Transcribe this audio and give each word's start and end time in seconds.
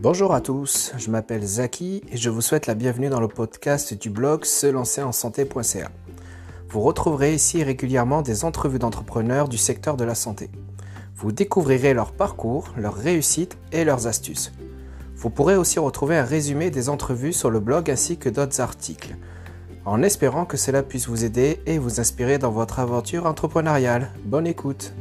Bonjour 0.00 0.32
à 0.32 0.40
tous, 0.40 0.92
je 0.96 1.10
m'appelle 1.10 1.44
Zaki 1.44 2.02
et 2.08 2.16
je 2.16 2.30
vous 2.30 2.40
souhaite 2.40 2.68
la 2.68 2.76
bienvenue 2.76 3.08
dans 3.08 3.18
le 3.18 3.26
podcast 3.26 3.94
du 3.94 4.10
blog 4.10 4.44
se 4.44 4.68
lancer 4.68 5.02
en 5.02 5.10
santé.ca. 5.10 5.90
Vous 6.68 6.80
retrouverez 6.80 7.34
ici 7.34 7.64
régulièrement 7.64 8.22
des 8.22 8.44
entrevues 8.44 8.78
d'entrepreneurs 8.78 9.48
du 9.48 9.58
secteur 9.58 9.96
de 9.96 10.04
la 10.04 10.14
santé. 10.14 10.50
Vous 11.16 11.32
découvrirez 11.32 11.94
leur 11.94 12.12
parcours, 12.12 12.72
leurs 12.76 12.94
réussites 12.94 13.58
et 13.72 13.84
leurs 13.84 14.06
astuces. 14.06 14.52
Vous 15.16 15.30
pourrez 15.30 15.56
aussi 15.56 15.80
retrouver 15.80 16.16
un 16.16 16.24
résumé 16.24 16.70
des 16.70 16.90
entrevues 16.90 17.32
sur 17.32 17.50
le 17.50 17.58
blog 17.58 17.90
ainsi 17.90 18.18
que 18.18 18.28
d'autres 18.28 18.60
articles, 18.60 19.16
en 19.84 20.04
espérant 20.04 20.44
que 20.44 20.56
cela 20.56 20.84
puisse 20.84 21.08
vous 21.08 21.24
aider 21.24 21.60
et 21.66 21.78
vous 21.78 21.98
inspirer 21.98 22.38
dans 22.38 22.52
votre 22.52 22.78
aventure 22.78 23.26
entrepreneuriale. 23.26 24.12
Bonne 24.24 24.46
écoute 24.46 24.92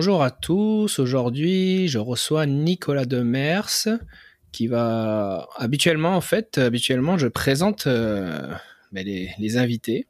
Bonjour 0.00 0.22
à 0.22 0.30
tous, 0.30 1.00
aujourd'hui 1.00 1.88
je 1.88 1.98
reçois 1.98 2.46
Nicolas 2.46 3.04
Demers 3.04 3.88
qui 4.52 4.68
va 4.68 5.48
habituellement 5.56 6.14
en 6.14 6.20
fait 6.20 6.56
habituellement 6.56 7.18
je 7.18 7.26
présente 7.26 7.88
euh, 7.88 8.54
ben, 8.92 9.04
les, 9.04 9.56
invités. 9.56 10.06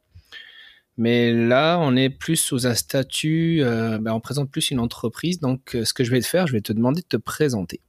Mais 0.97 1.33
là 1.33 1.79
on 1.79 1.95
est 1.95 2.11
plus 2.11 2.35
sous 2.35 2.67
un 2.67 2.75
statut 2.75 3.63
euh, 3.63 3.97
ben, 3.97 4.13
on 4.13 4.19
présente 4.19 4.51
plus 4.51 4.69
une 4.69 4.79
entreprise. 4.79 5.39
Donc 5.39 5.73
euh, 5.73 5.83
ce 5.85 5.95
que 5.95 6.03
je 6.03 6.11
vais 6.11 6.21
te 6.21 6.27
faire 6.27 6.45
je 6.45 6.53
vais 6.53 6.61
te 6.61 6.71
demander 6.71 7.01
de 7.01 7.07
te 7.07 7.17
présenter. 7.17 7.81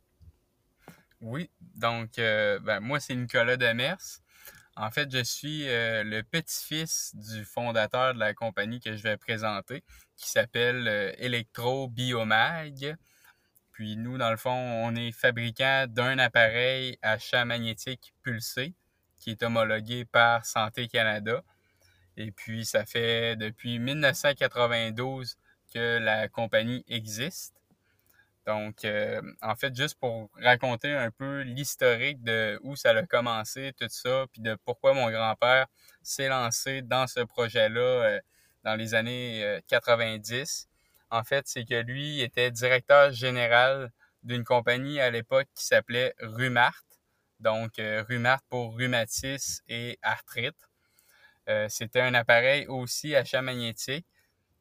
Oui 1.20 1.50
donc 1.76 2.12
ben, 2.16 2.80
moi 2.80 2.98
c'est 2.98 3.14
Nicolas 3.14 3.58
Demers 3.58 4.22
en 4.80 4.90
fait, 4.90 5.10
je 5.14 5.22
suis 5.22 5.66
le 5.66 6.22
petit-fils 6.22 7.14
du 7.14 7.44
fondateur 7.44 8.14
de 8.14 8.18
la 8.18 8.34
compagnie 8.34 8.80
que 8.80 8.96
je 8.96 9.02
vais 9.02 9.16
présenter, 9.16 9.84
qui 10.20 10.30
s'appelle 10.30 10.86
euh, 10.86 11.12
Electro 11.18 11.88
Biomag. 11.88 12.96
Puis 13.72 13.96
nous, 13.96 14.18
dans 14.18 14.30
le 14.30 14.36
fond, 14.36 14.50
on 14.50 14.94
est 14.94 15.12
fabricant 15.12 15.86
d'un 15.88 16.18
appareil 16.18 16.98
à 17.02 17.18
champ 17.18 17.46
magnétique 17.46 18.12
pulsé 18.22 18.74
qui 19.16 19.30
est 19.30 19.42
homologué 19.42 20.04
par 20.04 20.44
Santé 20.44 20.88
Canada. 20.88 21.42
Et 22.16 22.32
puis, 22.32 22.64
ça 22.64 22.84
fait 22.84 23.36
depuis 23.36 23.78
1992 23.78 25.36
que 25.72 25.98
la 25.98 26.28
compagnie 26.28 26.84
existe. 26.88 27.59
Donc, 28.46 28.84
euh, 28.84 29.20
en 29.42 29.54
fait, 29.54 29.74
juste 29.76 29.98
pour 29.98 30.30
raconter 30.36 30.92
un 30.92 31.10
peu 31.10 31.42
l'historique 31.42 32.22
de 32.22 32.58
où 32.62 32.74
ça 32.74 32.90
a 32.90 33.02
commencé, 33.04 33.72
tout 33.78 33.88
ça, 33.90 34.26
puis 34.32 34.40
de 34.40 34.56
pourquoi 34.64 34.94
mon 34.94 35.10
grand-père 35.10 35.66
s'est 36.02 36.28
lancé 36.28 36.82
dans 36.82 37.06
ce 37.06 37.20
projet-là 37.20 37.80
euh, 37.80 38.20
dans 38.64 38.74
les 38.76 38.94
années 38.94 39.60
90. 39.68 40.68
Euh, 41.12 41.16
en 41.18 41.24
fait, 41.24 41.46
c'est 41.48 41.64
que 41.64 41.80
lui 41.82 42.20
était 42.22 42.50
directeur 42.50 43.12
général 43.12 43.90
d'une 44.22 44.44
compagnie 44.44 45.00
à 45.00 45.10
l'époque 45.10 45.48
qui 45.54 45.64
s'appelait 45.64 46.14
Rumart. 46.20 46.82
Donc, 47.40 47.72
Rumart 47.78 48.42
pour 48.48 48.76
rhumatisme 48.76 49.62
et 49.68 49.98
arthrite. 50.02 50.68
C'était 51.68 52.00
un 52.00 52.14
appareil 52.14 52.66
aussi 52.68 53.16
à 53.16 53.24
champ 53.24 53.42
magnétique 53.42 54.06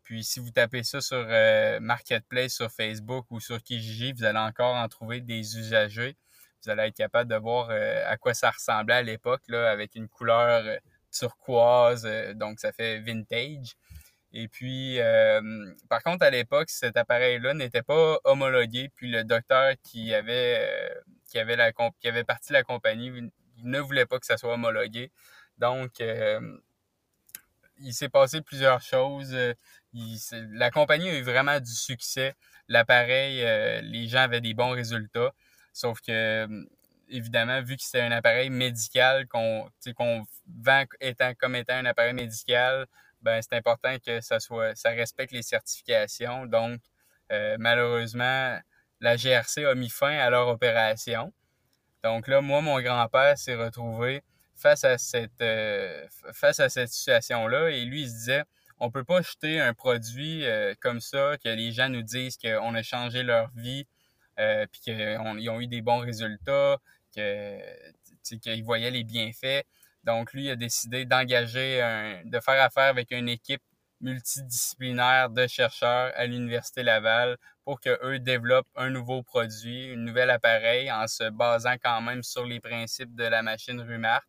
puis 0.09 0.23
si 0.23 0.39
vous 0.39 0.49
tapez 0.49 0.81
ça 0.81 1.02
sur 1.02 1.23
euh, 1.29 1.79
Marketplace, 1.79 2.53
sur 2.53 2.71
Facebook 2.71 3.27
ou 3.29 3.39
sur 3.39 3.61
Kijiji, 3.61 4.11
vous 4.11 4.23
allez 4.23 4.39
encore 4.39 4.73
en 4.73 4.88
trouver 4.88 5.21
des 5.21 5.55
usagers. 5.55 6.17
Vous 6.63 6.71
allez 6.71 6.88
être 6.88 6.95
capable 6.95 7.29
de 7.29 7.35
voir 7.35 7.67
euh, 7.69 8.02
à 8.07 8.17
quoi 8.17 8.33
ça 8.33 8.49
ressemblait 8.49 8.95
à 8.95 9.02
l'époque, 9.03 9.43
là, 9.49 9.69
avec 9.69 9.93
une 9.93 10.07
couleur 10.09 10.65
euh, 10.65 10.77
turquoise, 11.11 12.07
donc 12.33 12.59
ça 12.59 12.71
fait 12.71 13.02
vintage. 13.02 13.75
Et 14.33 14.47
puis, 14.47 14.97
par 15.89 16.02
contre, 16.02 16.25
à 16.25 16.31
l'époque, 16.31 16.71
cet 16.71 16.97
appareil-là 16.97 17.53
n'était 17.53 17.83
pas 17.83 18.17
homologué. 18.23 18.89
Puis 18.95 19.11
le 19.11 19.23
docteur 19.23 19.75
qui 19.83 20.13
avait, 20.15 20.91
qui 21.30 21.37
avait, 21.37 21.55
la, 21.55 21.71
qui 21.71 22.07
avait 22.07 22.23
parti 22.23 22.52
la 22.52 22.64
compagnie 22.64 23.31
ne 23.58 23.80
voulait 23.80 24.08
pas 24.08 24.20
que 24.20 24.26
ça 24.26 24.37
soit 24.37 24.53
homologué. 24.53 25.11
Donc, 25.59 25.99
il 27.80 27.93
s'est 27.93 28.09
passé 28.09 28.41
plusieurs 28.41 28.81
choses 28.81 29.36
la 29.94 30.72
compagnie 30.72 31.10
a 31.10 31.17
eu 31.17 31.22
vraiment 31.22 31.60
du 31.60 31.73
succès. 31.73 32.36
L'appareil, 32.67 33.44
euh, 33.44 33.82
les 33.82 34.08
gens 34.08 34.20
avaient 34.20 34.42
des 34.42 34.54
bons 34.54 34.72
résultats. 34.72 35.32
Sauf 35.73 36.02
que, 36.02 36.11
euh, 36.11 36.66
évidemment, 37.10 37.61
vu 37.61 37.76
que 37.76 37.83
c'était 37.83 38.02
un 38.02 38.11
appareil 38.11 38.50
médical 38.50 39.27
qu'on 39.27 39.70
vend 40.61 40.83
étant, 41.00 41.33
comme 41.36 41.55
étant 41.55 41.73
un 41.73 41.86
appareil 41.86 42.14
médical, 42.14 42.86
ben 43.22 43.42
c'est 43.42 43.55
important 43.55 43.98
que 44.05 44.22
ça 44.22 44.39
soit 44.39 44.76
ça 44.76 44.92
respecte 44.92 45.32
les 45.32 45.42
certifications. 45.42 46.45
Donc, 46.45 46.80
euh, 47.32 47.58
malheureusement, 47.60 48.60
la 49.02 49.17
GRC 49.17 49.66
a 49.66 49.76
mis 49.76 49.89
fin 49.89 50.17
à 50.20 50.30
leur 50.30 50.48
opération. 50.48 51.33
Donc 52.04 52.27
là, 52.27 52.42
moi, 52.42 52.61
mon 52.61 52.80
grand-père 52.82 53.38
s'est 53.38 53.56
retrouvé 53.56 54.23
face 54.56 54.83
à 54.83 54.98
cette 54.98 55.44
face 56.33 56.60
à 56.60 56.70
cette 56.70 56.89
situation-là 56.89 57.70
et 57.70 57.86
lui, 57.86 58.04
il 58.04 58.10
se 58.10 58.14
disait 58.14 58.44
on 58.79 58.91
peut 58.91 59.03
pas 59.03 59.21
jeter 59.21 59.59
un 59.59 59.73
produit 59.73 60.45
euh, 60.45 60.73
comme 60.79 61.01
ça, 61.01 61.37
que 61.43 61.49
les 61.49 61.71
gens 61.71 61.89
nous 61.89 62.01
disent 62.01 62.37
qu'on 62.37 62.75
a 62.75 62.83
changé 62.83 63.23
leur 63.23 63.49
vie, 63.55 63.85
euh, 64.39 64.65
puis 64.71 64.81
qu'ils 64.81 65.49
ont 65.49 65.59
eu 65.59 65.67
des 65.67 65.81
bons 65.81 65.99
résultats, 65.99 66.77
qu'ils 67.13 68.63
voyaient 68.63 68.91
les 68.91 69.03
bienfaits. 69.03 69.63
Donc, 70.05 70.33
lui, 70.33 70.49
a 70.49 70.55
décidé 70.55 71.05
d'engager, 71.05 71.81
de 72.23 72.39
faire 72.39 72.61
affaire 72.63 72.85
avec 72.85 73.11
une 73.11 73.27
équipe 73.27 73.61
multidisciplinaire 74.01 75.29
de 75.29 75.45
chercheurs 75.47 76.13
à 76.15 76.25
l'Université 76.25 76.83
Laval 76.83 77.37
pour 77.65 77.79
qu'eux 77.79 78.19
développent 78.19 78.69
un 78.75 78.89
nouveau 78.89 79.23
produit, 79.23 79.91
un 79.91 79.97
nouvel 79.97 80.29
appareil 80.29 80.91
en 80.91 81.07
se 81.07 81.29
basant 81.29 81.75
quand 81.83 82.01
même 82.01 82.23
sur 82.23 82.45
les 82.45 82.59
principes 82.59 83.13
de 83.15 83.25
la 83.25 83.41
machine 83.41 83.81
Rumart. 83.81 84.23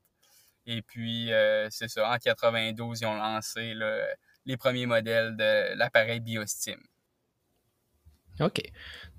Et 0.67 0.83
puis, 0.83 1.33
euh, 1.33 1.69
c'est 1.71 1.89
ça, 1.89 2.11
en 2.11 2.19
92, 2.19 3.01
ils 3.01 3.07
ont 3.07 3.15
lancé 3.15 3.73
le, 3.75 4.05
les 4.51 4.57
premiers 4.57 4.87
modèles 4.87 5.37
de 5.37 5.75
l'appareil 5.77 6.21
BioStim. 6.21 6.79
OK. 8.41 8.61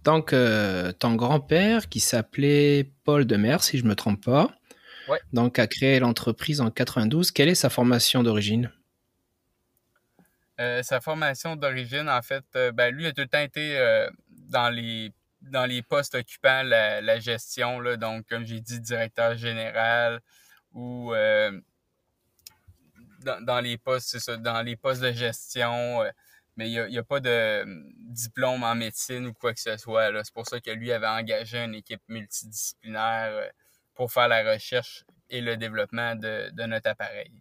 Donc, 0.03 0.33
euh, 0.33 0.91
ton 0.91 1.15
grand-père, 1.15 1.87
qui 1.87 1.99
s'appelait 1.99 2.91
Paul 3.03 3.25
Demers, 3.25 3.63
si 3.63 3.77
je 3.77 3.83
ne 3.83 3.89
me 3.89 3.95
trompe 3.95 4.23
pas, 4.25 4.49
donc 5.33 5.59
a 5.59 5.67
créé 5.67 5.99
l'entreprise 5.99 6.61
en 6.61 6.71
92. 6.71 7.31
Quelle 7.31 7.49
est 7.49 7.55
sa 7.55 7.69
formation 7.69 8.23
d'origine? 8.23 8.71
Euh, 10.59 10.83
sa 10.83 11.01
formation 11.01 11.55
d'origine, 11.55 12.09
en 12.09 12.21
fait, 12.21 12.45
euh, 12.55 12.71
ben, 12.71 12.93
lui 12.93 13.05
a 13.07 13.11
tout 13.11 13.21
le 13.21 13.27
temps 13.27 13.39
été 13.39 13.77
dans, 14.29 14.69
les, 14.69 15.11
dans 15.41 15.65
les 15.65 15.81
postes 15.81 16.15
occupant 16.15 16.63
la, 16.63 17.19
gestion, 17.19 17.79
là, 17.79 17.97
donc 17.97 18.25
comme 18.27 18.45
j'ai 18.45 18.59
dit, 18.59 18.79
directeur 18.79 19.37
général 19.37 20.19
ou 20.73 21.13
dans, 23.23 23.61
les 23.61 23.77
postes, 23.77 24.09
c'est 24.09 24.19
ça, 24.19 24.37
dans 24.37 24.61
les 24.61 24.75
postes 24.75 25.01
de 25.01 25.11
gestion, 25.11 26.01
euh, 26.01 26.09
mais 26.57 26.69
il 26.69 26.87
n'y 26.89 26.97
a, 26.97 27.03
pas 27.03 27.19
de 27.19 27.63
hum, 27.63 27.83
diplôme 27.97 28.63
en 28.63 28.75
médecine 28.75 29.27
ou 29.27 29.33
quoi 29.33 29.53
que 29.53 29.59
ce 29.59 29.77
soit. 29.77 30.11
C'est 30.23 30.33
pour 30.33 30.47
ça 30.47 30.59
que 30.59 30.71
lui 30.71 30.91
avait 30.91 31.07
engagé 31.07 31.59
une 31.59 31.75
équipe 31.75 32.01
multidisciplinaire 32.07 33.31
euh, 33.31 33.47
pour 33.95 34.11
faire 34.11 34.27
la 34.27 34.53
recherche 34.53 35.03
et 35.29 35.41
le 35.41 35.57
développement 35.57 36.15
de, 36.15 36.51
notre 36.65 36.89
appareil. 36.89 37.31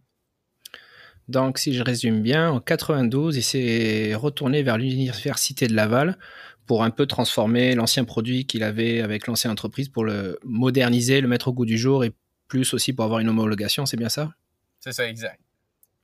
Donc, 1.27 1.57
si 1.57 1.73
je 1.73 1.83
résume 1.83 2.21
bien, 2.21 2.49
en 2.49 2.59
92, 2.59 3.37
il 3.37 3.43
s'est 3.43 4.15
retourné 4.15 4.63
vers 4.63 4.77
l'Université 4.77 5.67
de 5.67 5.73
Laval 5.73 6.17
pour 6.65 6.83
un 6.83 6.89
peu 6.89 7.05
transformer 7.05 7.75
l'ancien 7.75 8.05
produit 8.05 8.45
qu'il 8.45 8.63
avait 8.63 9.01
avec 9.01 9.27
l'ancienne 9.27 9.51
entreprise 9.51 9.89
pour 9.89 10.03
le 10.03 10.39
moderniser, 10.43 11.21
le 11.21 11.27
mettre 11.27 11.49
au 11.49 11.53
goût 11.53 11.65
du 11.65 11.77
jour 11.77 12.03
et 12.03 12.13
plus 12.47 12.73
aussi 12.73 12.91
pour 12.93 13.05
avoir 13.05 13.19
une 13.19 13.29
homologation, 13.29 13.85
c'est 13.85 13.97
bien 13.97 14.09
ça? 14.09 14.33
C'est 14.79 14.93
ça, 14.93 15.07
exact. 15.07 15.39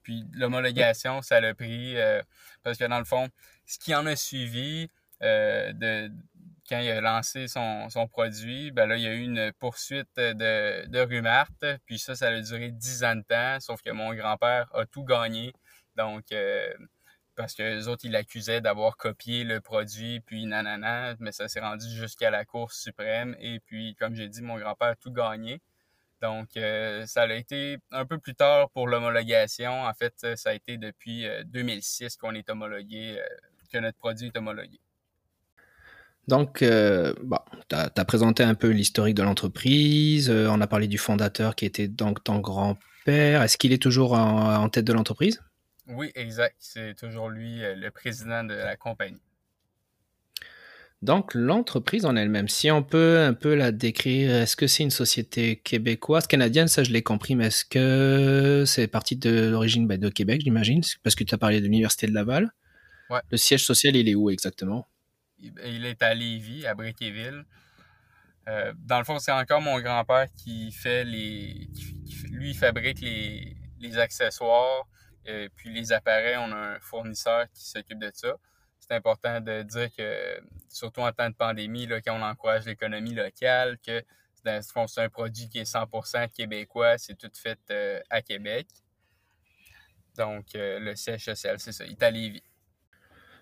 Puis 0.07 0.23
l'homologation, 0.31 1.21
ça 1.21 1.41
l'a 1.41 1.53
pris 1.53 1.97
euh, 1.97 2.21
parce 2.63 2.77
que 2.77 2.85
dans 2.85 2.97
le 2.97 3.03
fond, 3.03 3.27
ce 3.65 3.77
qui 3.77 3.93
en 3.93 4.05
a 4.05 4.15
suivi 4.15 4.87
euh, 5.21 5.73
de 5.73 6.09
quand 6.69 6.79
il 6.79 6.89
a 6.89 7.01
lancé 7.01 7.49
son, 7.49 8.07
produit, 8.09 8.71
ben 8.71 8.85
là, 8.85 8.95
il 8.95 9.03
y 9.03 9.07
a 9.07 9.11
eu 9.11 9.23
une 9.23 9.51
poursuite 9.59 10.15
de, 10.15 10.87
de 10.87 10.99
Rumart. 10.99 11.49
Puis 11.85 11.99
ça, 11.99 12.15
ça 12.15 12.29
a 12.29 12.39
duré 12.39 12.71
dix 12.71 13.03
ans 13.03 13.17
de 13.17 13.21
temps, 13.23 13.59
sauf 13.59 13.81
que 13.81 13.89
mon 13.91 14.13
grand-père 14.13 14.73
a 14.73 14.85
tout 14.85 15.03
gagné. 15.03 15.51
Donc, 15.97 16.23
euh, 16.31 16.73
parce 17.35 17.53
que 17.53 17.63
les 17.63 17.89
autres, 17.89 18.05
ils 18.05 18.11
l'accusaient 18.11 18.61
d'avoir 18.61 18.95
copié 18.95 19.43
le 19.43 19.59
produit, 19.59 20.21
puis 20.21 20.45
nanana, 20.45 21.15
mais 21.19 21.33
ça 21.33 21.49
s'est 21.49 21.59
rendu 21.59 21.89
jusqu'à 21.89 22.31
la 22.31 22.45
Cour 22.45 22.71
suprême. 22.71 23.35
Et 23.41 23.59
puis, 23.59 23.93
comme 23.95 24.15
j'ai 24.15 24.29
dit, 24.29 24.41
mon 24.41 24.57
grand-père 24.57 24.89
a 24.89 24.95
tout 24.95 25.11
gagné. 25.11 25.61
Donc, 26.21 26.57
euh, 26.57 27.05
ça 27.05 27.23
a 27.23 27.33
été 27.33 27.77
un 27.91 28.05
peu 28.05 28.17
plus 28.17 28.35
tard 28.35 28.69
pour 28.71 28.87
l'homologation. 28.87 29.83
En 29.83 29.93
fait, 29.93 30.13
ça 30.35 30.49
a 30.49 30.53
été 30.53 30.77
depuis 30.77 31.25
2006 31.45 32.03
euh, 32.03 32.07
qu'on 32.19 32.33
est 32.33 32.49
homologué, 32.49 33.17
euh, 33.19 33.23
que 33.71 33.77
notre 33.77 33.97
produit 33.97 34.27
est 34.27 34.37
homologué. 34.37 34.79
Donc, 36.27 36.61
bon, 36.61 37.39
tu 37.69 37.75
as, 37.75 38.05
présenté 38.05 38.43
un 38.43 38.53
peu 38.53 38.67
l'historique 38.67 39.15
de 39.15 39.23
l'entreprise, 39.23 40.29
on 40.29 40.59
a 40.59 40.67
parlé 40.67 40.89
du 40.89 40.97
fondateur 40.97 41.55
qui 41.55 41.65
était 41.65 41.87
donc 41.87 42.21
ton 42.21 42.39
grand-père. 42.39 43.43
Est-ce 43.43 43.57
qu'il 43.57 43.71
est 43.71 43.81
toujours 43.81 44.11
en, 44.11 44.67
tête 44.67 44.83
de 44.83 44.91
l'entreprise? 44.91 45.41
Oui, 45.87 46.11
exact. 46.15 46.57
C'est 46.59 46.95
toujours 46.95 47.29
lui 47.29 47.61
le 47.61 47.89
président 47.91 48.43
de 48.43 48.55
la 48.55 48.75
compagnie. 48.75 49.21
Donc 51.03 51.35
l'entreprise 51.35 52.05
en 52.05 52.15
elle-même, 52.15 52.47
si 52.47 52.71
on 52.71 52.81
peut 52.81 53.19
un 53.19 53.33
peu 53.33 53.53
la 53.53 53.71
décrire, 53.71 54.31
est-ce 54.31 54.55
que 54.55 54.65
c'est 54.65 54.81
une 54.81 54.89
société 54.89 55.57
québécoise, 55.57 56.25
canadienne, 56.25 56.67
ça 56.67 56.83
je 56.83 56.91
l'ai 56.91 57.03
compris, 57.03 57.35
mais 57.35 57.47
est-ce 57.47 57.65
que 57.65 58.63
c'est 58.65 58.87
parti 58.87 59.15
de 59.15 59.49
l'origine 59.49 59.85
ben, 59.85 59.99
de 59.99 60.09
Québec, 60.09 60.41
j'imagine, 60.43 60.81
parce 61.03 61.15
que 61.15 61.23
tu 61.23 61.35
as 61.35 61.37
parlé 61.37 61.59
de 61.59 61.65
l'Université 61.65 62.07
de 62.07 62.13
Laval. 62.13 62.51
Ouais. 63.11 63.19
Le 63.29 63.37
siège 63.37 63.63
social, 63.63 63.95
il 63.95 64.09
est 64.09 64.15
où 64.15 64.31
exactement? 64.31 64.87
Il 65.39 65.85
est 65.85 66.01
à 66.01 66.15
Lévis, 66.15 66.65
à 66.65 66.73
Briqueville. 66.73 67.45
Euh, 68.47 68.73
dans 68.79 68.97
le 68.97 69.03
fond, 69.03 69.19
c'est 69.19 69.31
encore 69.31 69.61
mon 69.61 69.79
grand-père 69.79 70.25
qui 70.35 70.71
fait 70.71 71.03
les. 71.03 71.69
lui, 72.31 72.51
il 72.51 72.57
fabrique 72.57 73.01
les, 73.01 73.55
les 73.79 73.97
accessoires, 73.99 74.87
et 75.27 75.49
puis 75.55 75.71
les 75.71 75.91
appareils. 75.91 76.37
On 76.37 76.51
a 76.51 76.75
un 76.75 76.79
fournisseur 76.79 77.45
qui 77.53 77.69
s'occupe 77.69 77.99
de 77.99 78.09
ça 78.15 78.35
c'est 78.87 78.95
important 78.95 79.41
de 79.41 79.63
dire 79.63 79.89
que, 79.95 80.41
surtout 80.69 81.01
en 81.01 81.11
temps 81.11 81.29
de 81.29 81.35
pandémie, 81.35 81.87
là, 81.87 82.01
quand 82.01 82.17
on 82.17 82.23
encourage 82.23 82.65
l'économie 82.65 83.13
locale, 83.13 83.77
que 83.85 84.03
c'est 84.43 85.01
un 85.01 85.09
produit 85.09 85.49
qui 85.49 85.59
est 85.59 85.71
100% 85.71 86.29
québécois, 86.31 86.97
c'est 86.97 87.17
tout 87.17 87.29
fait 87.33 87.59
euh, 87.71 87.99
à 88.09 88.21
Québec. 88.21 88.67
Donc, 90.17 90.55
euh, 90.55 90.79
le 90.79 90.95
siège 90.95 91.25
social, 91.25 91.59
c'est 91.59 91.71
ça, 91.71 91.83
à 91.83 92.11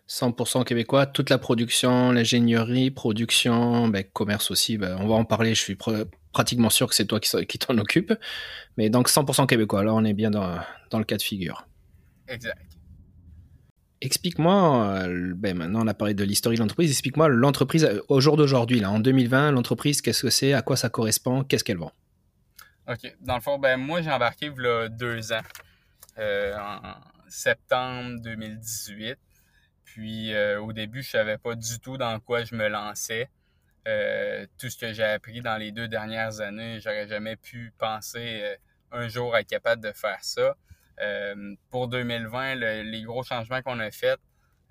100% 0.08 0.64
québécois, 0.66 1.08
toute 1.08 1.30
la 1.30 1.38
production, 1.38 2.12
l'ingénierie, 2.12 2.92
production, 2.92 3.88
ben, 3.88 4.04
commerce 4.04 4.52
aussi, 4.52 4.78
ben, 4.78 4.98
on 5.00 5.08
va 5.08 5.16
en 5.16 5.26
parler, 5.26 5.56
je 5.56 5.62
suis 5.62 5.78
pratiquement 6.32 6.70
sûr 6.70 6.88
que 6.88 6.94
c'est 6.94 7.06
toi 7.06 7.20
qui, 7.20 7.46
qui 7.48 7.58
t'en 7.58 7.78
occupe. 7.78 8.14
Mais 8.78 8.90
donc 8.90 9.10
100% 9.10 9.48
québécois, 9.48 9.84
là 9.84 9.94
on 9.94 10.04
est 10.04 10.14
bien 10.14 10.30
dans, 10.30 10.60
dans 10.92 11.00
le 11.00 11.06
cas 11.06 11.18
de 11.18 11.24
figure. 11.24 11.68
Exact. 12.28 12.75
Explique-moi, 14.06 14.88
euh, 15.00 15.34
ben 15.36 15.58
maintenant 15.58 15.84
on 15.84 15.88
a 15.88 15.96
parlé 15.96 16.14
de 16.14 16.24
l'historique 16.24 16.60
de 16.60 16.64
l'entreprise, 16.64 16.92
explique-moi 16.92 17.28
l'entreprise 17.28 17.86
euh, 17.86 18.00
au 18.08 18.22
jour 18.22 18.38
d'aujourd'hui, 18.38 18.80
là, 18.80 18.92
en 18.92 19.00
2020, 19.00 19.52
l'entreprise, 19.52 20.00
qu'est-ce 20.04 20.22
que 20.22 20.30
c'est, 20.30 20.54
à 20.54 20.62
quoi 20.62 20.78
ça 20.78 20.90
correspond, 20.90 21.44
qu'est-ce 21.44 21.64
qu'elle 21.64 21.80
vend? 21.80 21.92
OK. 22.88 23.16
Dans 23.22 23.34
le 23.34 23.42
fond, 23.42 23.58
ben 23.58 23.78
moi 23.78 24.04
j'ai 24.04 24.12
embarqué 24.12 24.52
il 24.56 24.90
deux 24.96 25.34
ans, 25.34 25.42
euh, 26.20 26.56
en 26.56 26.94
septembre 27.28 28.22
2018. 28.22 29.18
Puis 29.86 30.34
au 30.58 30.72
début, 30.74 31.02
je 31.02 31.10
savais 31.10 31.38
pas 31.38 31.56
du 31.56 31.80
tout 31.80 31.98
dans 31.98 32.20
quoi 32.20 32.44
je 32.44 32.54
me 32.54 32.68
lançais. 32.68 33.30
tout 34.58 34.70
ce 34.70 34.78
que 34.78 34.94
j'ai 34.94 35.04
appris 35.04 35.42
dans 35.42 35.58
les 35.58 35.72
deux 35.72 35.88
dernières 35.88 36.42
années, 36.42 36.80
j'aurais 36.80 37.08
jamais 37.08 37.38
pu 37.38 37.72
penser 37.80 38.44
un 38.92 39.08
jour 39.08 39.36
être 39.38 39.48
capable 39.48 39.82
de 39.82 39.94
faire 39.94 40.20
ça. 40.22 40.56
Euh, 41.02 41.56
pour 41.72 41.88
2020, 41.88 42.56
les 42.56 43.04
gros 43.04 43.24
changements 43.24 43.62
qu'on 43.62 43.80
a 43.80 43.92
faits, 43.92 44.20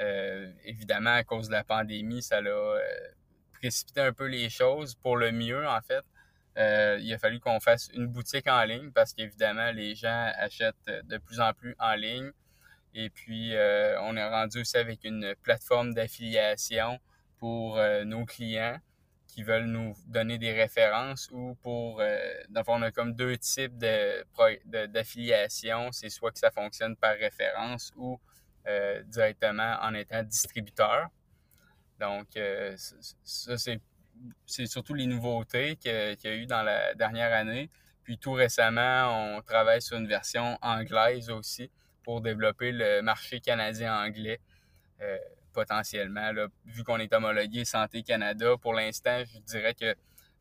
euh, 0.00 0.50
évidemment, 0.64 1.14
à 1.14 1.24
cause 1.24 1.48
de 1.48 1.52
la 1.52 1.64
pandémie, 1.64 2.22
ça 2.22 2.40
l'a 2.40 2.50
euh, 2.50 2.80
précipité 3.52 4.00
un 4.00 4.12
peu 4.12 4.26
les 4.26 4.48
choses 4.48 4.94
pour 4.94 5.16
le 5.16 5.32
mieux, 5.32 5.66
en 5.66 5.80
fait. 5.80 6.04
il 6.56 7.12
a 7.12 7.18
fallu 7.18 7.40
qu'on 7.40 7.60
fasse 7.60 7.88
une 7.94 8.06
boutique 8.06 8.46
en 8.46 8.64
ligne 8.64 8.90
parce 8.92 9.12
qu'évidemment, 9.12 9.70
les 9.72 9.94
gens 9.94 10.32
achètent 10.36 10.76
de 10.86 11.18
plus 11.18 11.40
en 11.40 11.52
plus 11.52 11.74
en 11.78 11.94
ligne. 11.94 12.30
Et 12.94 13.10
puis, 13.10 13.52
on 13.54 14.16
est 14.16 14.28
rendu 14.28 14.60
aussi 14.60 14.76
avec 14.76 15.04
une 15.04 15.34
plateforme 15.42 15.94
d'affiliation 15.94 17.00
pour 17.38 17.80
nos 18.04 18.24
clients 18.24 18.78
qui 19.34 19.42
veulent 19.42 19.66
nous 19.66 19.96
donner 20.06 20.38
des 20.38 20.52
références 20.52 21.28
ou 21.32 21.56
pour, 21.60 22.00
euh, 22.00 22.16
dans 22.50 22.60
le 22.60 22.64
fond, 22.64 22.76
on 22.76 22.82
a 22.82 22.92
comme 22.92 23.14
deux 23.14 23.36
types 23.36 23.76
d'affiliation. 23.76 25.90
C'est 25.90 26.08
soit 26.08 26.30
que 26.30 26.38
ça 26.38 26.52
fonctionne 26.52 26.94
par 26.94 27.16
référence 27.16 27.90
ou 27.96 28.20
euh, 28.68 29.02
directement 29.02 29.76
en 29.82 29.92
étant 29.94 30.22
distributeur. 30.22 31.08
Donc, 31.98 32.36
euh, 32.36 32.76
ça, 33.24 33.56
c'est 33.58 34.66
surtout 34.66 34.94
les 34.94 35.06
nouveautés 35.06 35.74
qu'il 35.74 35.90
y 35.90 36.28
a 36.28 36.36
eu 36.36 36.46
dans 36.46 36.62
la 36.62 36.94
dernière 36.94 37.32
année. 37.32 37.70
Puis 38.04 38.18
tout 38.18 38.34
récemment, 38.34 39.36
on 39.36 39.42
travaille 39.42 39.82
sur 39.82 39.96
une 39.96 40.06
version 40.06 40.56
anglaise 40.62 41.28
aussi 41.28 41.72
pour 42.04 42.20
développer 42.20 42.70
le 42.70 43.02
marché 43.02 43.40
canadien 43.40 44.00
anglais 44.00 44.38
potentiellement, 45.54 46.30
vu 46.66 46.84
qu'on 46.84 46.98
est 46.98 47.12
homologué 47.14 47.64
Santé 47.64 48.02
Canada. 48.02 48.56
Pour 48.60 48.74
l'instant, 48.74 49.22
je 49.24 49.38
dirais 49.40 49.74
que 49.74 49.94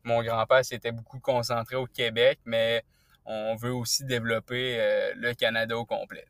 mon 0.04 0.22
grand-père 0.22 0.64
s'était 0.64 0.92
beaucoup 0.92 1.18
concentré 1.18 1.76
au 1.76 1.86
Québec, 1.86 2.38
mais 2.44 2.84
on 3.24 3.56
veut 3.56 3.72
aussi 3.72 4.04
développer 4.04 4.76
euh, 4.78 5.12
le 5.16 5.32
Canada 5.34 5.76
au 5.76 5.86
complet. 5.86 6.26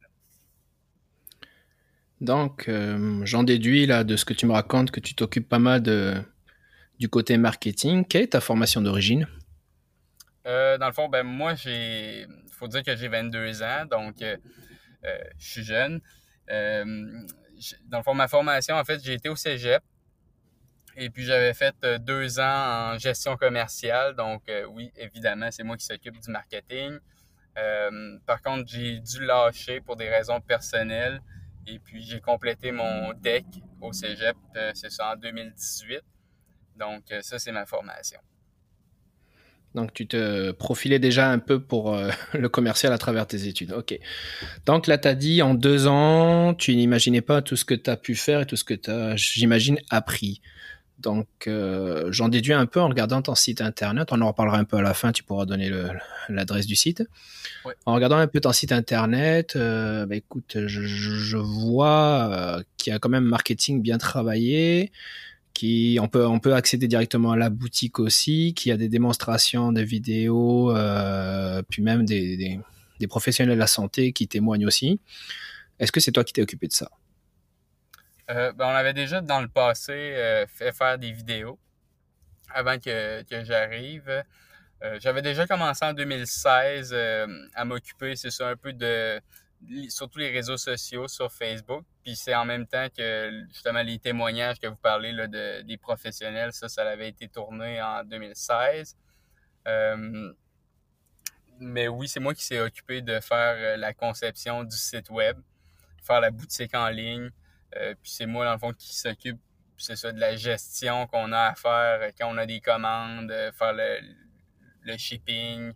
Donc, 2.20 2.68
euh, 2.68 3.20
j'en 3.24 3.42
déduis 3.42 3.86
là 3.86 4.04
de 4.04 4.16
ce 4.16 4.24
que 4.24 4.32
tu 4.32 4.46
me 4.46 4.52
racontes 4.52 4.90
que 4.90 5.00
tu 5.00 5.14
t'occupes 5.14 5.48
pas 5.48 5.58
mal 5.58 5.82
de, 5.82 6.14
du 7.00 7.08
côté 7.08 7.36
marketing. 7.36 8.04
Quelle 8.04 8.22
est 8.22 8.32
ta 8.32 8.40
formation 8.40 8.80
d'origine? 8.80 9.26
Euh, 10.46 10.78
dans 10.78 10.86
le 10.86 10.92
fond, 10.92 11.08
ben 11.08 11.24
moi, 11.24 11.54
j'ai. 11.54 12.22
Il 12.22 12.56
faut 12.56 12.68
dire 12.68 12.84
que 12.84 12.94
j'ai 12.94 13.08
22 13.08 13.62
ans, 13.62 13.84
donc 13.90 14.16
je 14.20 14.36
suis 15.38 15.64
jeune 15.64 16.00
dans 17.86 17.98
le 17.98 18.04
fond, 18.04 18.14
ma 18.14 18.28
formation, 18.28 18.76
en 18.76 18.84
fait, 18.84 19.02
j'ai 19.02 19.14
été 19.14 19.28
au 19.28 19.36
cégep. 19.36 19.82
Et 20.96 21.10
puis, 21.10 21.24
j'avais 21.24 21.54
fait 21.54 21.74
euh, 21.84 21.98
deux 21.98 22.38
ans 22.38 22.92
en 22.92 22.98
gestion 22.98 23.36
commerciale. 23.36 24.14
Donc, 24.14 24.48
euh, 24.48 24.64
oui, 24.66 24.92
évidemment, 24.96 25.50
c'est 25.50 25.64
moi 25.64 25.76
qui 25.76 25.84
s'occupe 25.84 26.18
du 26.20 26.30
marketing. 26.30 26.98
Euh, 27.58 28.18
par 28.26 28.42
contre, 28.42 28.68
j'ai 28.68 29.00
dû 29.00 29.24
lâcher 29.24 29.80
pour 29.80 29.96
des 29.96 30.08
raisons 30.08 30.40
personnelles. 30.40 31.20
Et 31.66 31.78
puis, 31.78 32.02
j'ai 32.02 32.20
complété 32.20 32.70
mon 32.70 33.12
DEC 33.14 33.44
au 33.80 33.92
cégep, 33.92 34.36
c'est 34.74 34.90
ça, 34.90 35.12
en 35.12 35.16
2018. 35.16 36.02
Donc, 36.76 37.04
ça, 37.22 37.38
c'est 37.38 37.52
ma 37.52 37.64
formation. 37.64 38.20
Donc 39.74 39.92
tu 39.92 40.06
te 40.06 40.52
profilais 40.52 40.98
déjà 40.98 41.30
un 41.30 41.38
peu 41.38 41.60
pour 41.60 41.94
euh, 41.94 42.10
le 42.32 42.48
commercial 42.48 42.92
à 42.92 42.98
travers 42.98 43.26
tes 43.26 43.46
études. 43.46 43.72
Ok. 43.72 43.98
Donc 44.66 44.86
là, 44.86 44.98
tu 44.98 45.08
as 45.08 45.14
dit 45.14 45.42
en 45.42 45.54
deux 45.54 45.86
ans, 45.86 46.54
tu 46.54 46.74
n'imaginais 46.76 47.20
pas 47.20 47.42
tout 47.42 47.56
ce 47.56 47.64
que 47.64 47.74
tu 47.74 47.90
as 47.90 47.96
pu 47.96 48.14
faire 48.14 48.42
et 48.42 48.46
tout 48.46 48.56
ce 48.56 48.64
que 48.64 48.74
tu 48.74 48.90
as, 48.90 49.16
j'imagine, 49.16 49.78
appris. 49.90 50.40
Donc 51.00 51.26
euh, 51.48 52.10
j'en 52.12 52.28
déduis 52.28 52.54
un 52.54 52.66
peu 52.66 52.80
en 52.80 52.88
regardant 52.88 53.20
ton 53.20 53.34
site 53.34 53.60
internet. 53.60 54.08
On 54.12 54.20
en 54.20 54.28
reparlera 54.28 54.58
un 54.58 54.64
peu 54.64 54.76
à 54.76 54.82
la 54.82 54.94
fin, 54.94 55.10
tu 55.10 55.24
pourras 55.24 55.44
donner 55.44 55.70
l'adresse 56.28 56.66
du 56.66 56.76
site. 56.76 57.02
En 57.84 57.94
regardant 57.94 58.16
un 58.16 58.28
peu 58.28 58.40
ton 58.40 58.52
site 58.52 58.70
internet, 58.70 59.56
euh, 59.56 60.06
bah, 60.06 60.14
écoute, 60.14 60.56
je, 60.66 60.82
je 60.82 61.36
vois 61.36 62.62
qu'il 62.76 62.92
y 62.92 62.96
a 62.96 63.00
quand 63.00 63.08
même 63.08 63.24
marketing 63.24 63.82
bien 63.82 63.98
travaillé 63.98 64.92
qui 65.54 65.98
on 66.02 66.08
peut 66.08 66.26
on 66.26 66.40
peut 66.40 66.54
accéder 66.54 66.88
directement 66.88 67.32
à 67.32 67.36
la 67.36 67.48
boutique 67.48 67.98
aussi, 68.00 68.52
qui 68.54 68.70
a 68.70 68.76
des 68.76 68.88
démonstrations, 68.88 69.72
des 69.72 69.84
vidéos, 69.84 70.76
euh, 70.76 71.62
puis 71.70 71.80
même 71.80 72.04
des, 72.04 72.36
des, 72.36 72.60
professionnels 73.06 73.54
de 73.54 73.60
la 73.60 73.66
santé 73.66 74.12
qui 74.12 74.26
témoignent 74.26 74.66
aussi. 74.66 74.98
Est-ce 75.78 75.92
que 75.92 76.00
c'est 76.00 76.10
toi 76.10 76.24
qui 76.24 76.32
t'es 76.32 76.42
occupé 76.42 76.66
de 76.66 76.72
ça? 76.72 76.90
Euh, 78.30 78.50
ben, 78.52 78.66
on 78.66 78.74
avait 78.74 78.94
déjà 78.94 79.20
dans 79.20 79.42
le 79.42 79.48
passé 79.48 79.92
euh, 79.92 80.46
fait 80.46 80.72
faire 80.72 80.98
des 80.98 81.12
vidéos 81.12 81.58
avant 82.52 82.78
que, 82.78 83.22
que 83.22 83.44
j'arrive. 83.44 84.24
J'avais 85.00 85.22
déjà 85.22 85.46
commencé 85.46 85.82
en 85.82 85.94
2016 85.94 86.94
à 87.54 87.64
m'occuper, 87.64 88.16
c'est 88.16 88.30
ça, 88.30 88.50
un 88.50 88.56
peu 88.56 88.74
de 88.74 89.18
surtout 89.88 90.18
les 90.18 90.30
réseaux 90.30 90.56
sociaux 90.56 91.08
sur 91.08 91.32
Facebook. 91.32 91.84
Puis 92.02 92.16
c'est 92.16 92.34
en 92.34 92.44
même 92.44 92.66
temps 92.66 92.86
que 92.96 93.44
justement 93.52 93.82
les 93.82 93.98
témoignages 93.98 94.58
que 94.58 94.66
vous 94.66 94.76
parlez 94.76 95.12
là, 95.12 95.26
de, 95.26 95.62
des 95.62 95.76
professionnels, 95.76 96.52
ça, 96.52 96.68
ça 96.68 96.82
avait 96.88 97.08
été 97.08 97.28
tourné 97.28 97.80
en 97.82 98.04
2016. 98.04 98.96
Euh, 99.66 100.32
mais 101.60 101.88
oui, 101.88 102.08
c'est 102.08 102.20
moi 102.20 102.34
qui 102.34 102.44
s'est 102.44 102.60
occupé 102.60 103.00
de 103.00 103.20
faire 103.20 103.54
euh, 103.56 103.76
la 103.76 103.94
conception 103.94 104.64
du 104.64 104.76
site 104.76 105.10
web, 105.10 105.38
faire 106.02 106.20
la 106.20 106.30
boutique 106.30 106.74
en 106.74 106.88
ligne. 106.88 107.30
Euh, 107.76 107.94
puis 108.02 108.10
c'est 108.10 108.26
moi, 108.26 108.44
dans 108.44 108.52
le 108.52 108.58
fond, 108.58 108.72
qui 108.72 108.94
s'occupe, 108.94 109.40
de 109.76 110.20
la 110.20 110.36
gestion 110.36 111.06
qu'on 111.08 111.32
a 111.32 111.46
à 111.46 111.54
faire 111.54 112.10
quand 112.16 112.32
on 112.32 112.38
a 112.38 112.46
des 112.46 112.60
commandes, 112.60 113.30
faire 113.58 113.72
le, 113.72 113.98
le 114.82 114.96
shipping, 114.96 115.72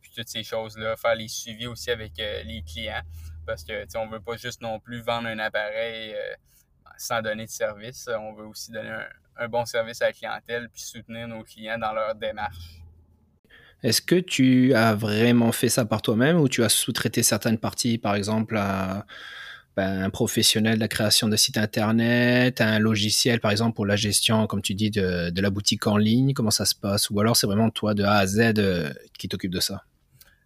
puis 0.00 0.10
toutes 0.14 0.28
ces 0.28 0.42
choses-là, 0.42 0.96
faire 0.96 1.14
les 1.14 1.28
suivis 1.28 1.66
aussi 1.66 1.90
avec 1.90 2.18
euh, 2.18 2.42
les 2.44 2.62
clients. 2.62 3.02
Parce 3.46 3.64
que 3.64 3.72
on 3.96 4.08
veut 4.08 4.20
pas 4.20 4.36
juste 4.36 4.60
non 4.60 4.78
plus 4.78 5.00
vendre 5.00 5.28
un 5.28 5.38
appareil 5.38 6.14
euh, 6.14 6.34
sans 6.96 7.22
donner 7.22 7.46
de 7.46 7.50
service. 7.50 8.08
On 8.08 8.34
veut 8.34 8.46
aussi 8.46 8.70
donner 8.70 8.94
un, 9.36 9.48
bon 9.48 9.64
service 9.64 10.00
à 10.02 10.06
la 10.06 10.12
clientèle 10.12 10.68
puis 10.68 10.82
soutenir 10.82 11.26
nos 11.26 11.42
clients 11.42 11.78
dans 11.78 11.92
leur 11.92 12.14
démarche. 12.14 12.82
Est-ce 13.82 14.00
que 14.00 14.14
tu 14.14 14.74
as 14.74 14.94
vraiment 14.94 15.50
fait 15.50 15.68
ça 15.68 15.84
par 15.84 16.02
toi-même 16.02 16.38
ou 16.38 16.48
tu 16.48 16.62
as 16.62 16.68
sous-traité 16.68 17.24
certaines 17.24 17.58
parties, 17.58 17.98
par 17.98 18.14
exemple, 18.14 18.56
à 18.56 19.06
ben, 19.76 20.02
un 20.02 20.10
professionnel 20.10 20.74
de 20.74 20.80
la 20.80 20.88
création 20.88 21.28
de 21.28 21.36
sites 21.36 21.56
internet, 21.56 22.60
un 22.60 22.78
logiciel 22.78 23.40
par 23.40 23.50
exemple 23.50 23.74
pour 23.74 23.86
la 23.86 23.96
gestion, 23.96 24.46
comme 24.46 24.60
tu 24.60 24.74
dis, 24.74 24.90
de, 24.90 25.40
la 25.40 25.50
boutique 25.50 25.86
en 25.86 25.96
ligne, 25.96 26.34
comment 26.34 26.50
ça 26.50 26.66
se 26.66 26.74
passe? 26.74 27.08
Ou 27.08 27.18
alors 27.20 27.36
c'est 27.36 27.46
vraiment 27.46 27.70
toi 27.70 27.94
de 27.94 28.04
A 28.04 28.16
à 28.16 28.26
Z 28.26 28.58
euh, 28.58 28.92
qui 29.18 29.28
t'occupe 29.28 29.52
de 29.52 29.60
ça? 29.60 29.82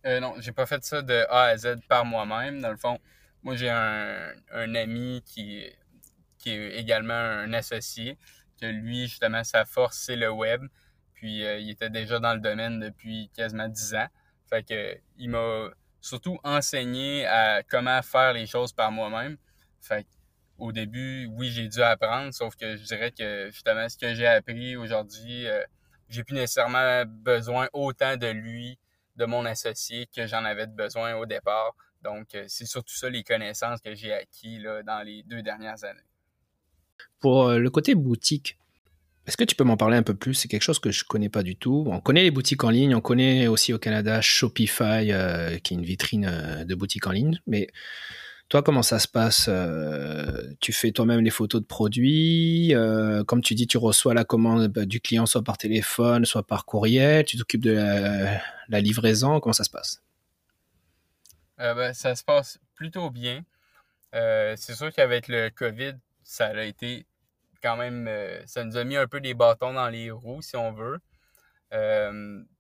Euh, 0.07 0.21
Non, 0.21 0.35
j'ai 0.39 0.53
pas 0.53 0.67
fait 0.67 0.85
ça 0.85 1.03
de 1.03 1.25
A 1.29 1.45
à 1.47 1.57
Z 1.57 1.79
par 1.89 2.05
moi-même. 2.05 2.61
Dans 2.61 2.71
le 2.71 2.77
fond, 2.77 2.99
moi 3.43 3.57
j'ai 3.57 3.69
un, 3.69 4.75
ami 4.75 5.23
qui, 5.27 5.65
qui 6.39 6.51
est 6.51 6.79
également 6.79 7.15
un 7.15 7.53
associé 7.53 8.19
que 8.61 8.67
lui, 8.67 9.09
justement, 9.09 9.43
sa 9.43 9.65
force, 9.65 9.99
c'est 9.99 10.17
le 10.17 10.31
web. 10.31 10.63
Puis 11.15 11.41
il 11.41 11.71
était 11.71 11.91
déjà 11.91 12.21
dans 12.21 12.35
le 12.35 12.41
domaine 12.41 12.79
depuis 12.79 13.29
quasiment 13.35 13.69
10 13.69 13.95
ans. 13.95 14.07
Fait 14.49 15.03
il 15.19 15.31
m'a 15.31 15.71
surtout 16.07 16.39
enseigné 16.45 17.27
à 17.27 17.63
comment 17.63 18.01
faire 18.03 18.33
les 18.33 18.47
choses 18.47 18.73
par 18.73 18.93
moi-même. 18.93 19.37
Fait 19.81 20.07
au 20.59 20.73
début, 20.73 21.27
oui, 21.33 21.51
j'ai 21.51 21.69
dû 21.69 21.83
apprendre, 21.83 22.33
sauf 22.33 22.57
que 22.57 22.77
je 22.77 22.83
dirais 22.85 23.13
que 23.13 23.51
justement, 23.51 23.89
ce 23.89 23.99
que 23.99 24.15
j'ai 24.15 24.27
appris 24.27 24.77
aujourd'hui, 24.77 25.47
euh, 25.47 25.63
j'ai 26.09 26.25
plus 26.25 26.35
nécessairement 26.35 27.05
besoin 27.07 27.69
autant 27.73 28.17
de 28.17 28.29
lui, 28.29 28.79
de 29.17 29.27
mon 29.27 29.45
associé, 29.45 30.07
que 30.15 30.27
j'en 30.27 30.45
avais 30.45 30.67
besoin 30.67 31.15
au 31.17 31.27
départ. 31.27 31.75
Donc, 32.03 32.35
euh, 32.35 32.45
c'est 32.49 32.65
surtout 32.65 32.95
ça 32.95 33.11
les 33.11 33.23
connaissances 33.23 33.81
que 33.81 33.95
j'ai 33.95 34.13
acquis 34.13 34.59
là, 34.59 34.83
dans 34.83 35.03
les 35.05 35.23
deux 35.25 35.43
dernières 35.43 35.85
années. 35.85 36.01
Pour 37.21 37.49
euh, 37.49 37.59
le 37.59 37.69
côté 37.69 37.95
boutique, 37.95 38.57
est-ce 39.27 39.37
que 39.37 39.45
tu 39.45 39.57
peux 39.57 39.65
m'en 39.65 39.77
parler 39.77 39.97
un 39.97 40.03
peu 40.03 40.15
plus? 40.15 40.35
C'est 40.35 40.49
quelque 40.49 40.63
chose 40.63 40.79
que 40.79 40.91
je 40.91 41.05
connais 41.05 41.29
pas 41.29 41.43
du 41.43 41.57
tout. 41.57 41.85
On 41.89 42.01
connaît 42.01 42.23
les 42.23 42.31
boutiques 42.31 42.65
en 42.65 42.71
ligne, 42.71 42.95
on 42.95 43.01
connaît 43.01 43.49
aussi 43.49 43.73
au 43.73 43.79
Canada 43.79 44.21
Shopify, 44.21 45.07
qui 45.63 45.75
est 45.75 45.77
une 45.77 45.85
vitrine 45.85 46.65
de 46.67 46.75
boutiques 46.75 47.07
en 47.07 47.13
ligne, 47.13 47.41
mais 47.47 47.69
toi, 48.49 48.63
comment 48.63 48.83
ça 48.83 49.01
se 49.01 49.09
passe 49.09 49.47
euh, 49.49 50.55
Tu 50.61 50.73
fais 50.73 50.93
toi-même 50.93 51.21
les 51.21 51.31
photos 51.31 51.61
de 51.61 51.67
produits 51.67 52.75
euh, 52.77 53.25
Comme 53.25 53.43
tu 53.43 53.55
dis, 53.57 53.67
tu 53.67 53.77
reçois 53.77 54.15
la 54.15 54.25
commande 54.25 54.69
bah, 54.69 54.85
du 54.85 55.01
client 55.01 55.27
soit 55.27 55.43
par 55.43 55.59
téléphone, 55.59 56.25
soit 56.25 56.47
par 56.47 56.65
courriel. 56.65 57.25
Tu 57.25 57.37
t'occupes 57.39 57.63
de 57.63 57.73
la, 58.69 58.81
livraison. 58.81 59.41
Comment 59.41 59.53
ça 59.53 59.65
se 59.65 59.71
passe? 59.71 60.01
Euh, 61.59 61.75
ben, 61.75 61.93
Ça 61.93 62.15
se 62.15 62.23
passe 62.23 62.59
plutôt 62.77 63.11
bien. 63.11 63.43
c'est 64.13 64.77
sûr 64.77 64.93
qu'avec 64.93 65.27
le 65.27 65.51
COVID, 65.51 65.95
ça 66.23 66.47
a 66.47 66.63
été 66.63 67.05
quand 67.63 67.77
même... 67.77 68.11
ça 68.47 68.65
nous 68.65 68.77
a 68.77 68.85
mis 68.85 68.97
un 68.97 69.07
peu 69.07 69.21
des 69.21 69.35
bâtons 69.35 69.73
dans 69.73 69.89
les 69.89 70.11
roues, 70.11 70.43
si 70.43 70.57
on 70.57 70.73
veut 70.73 71.01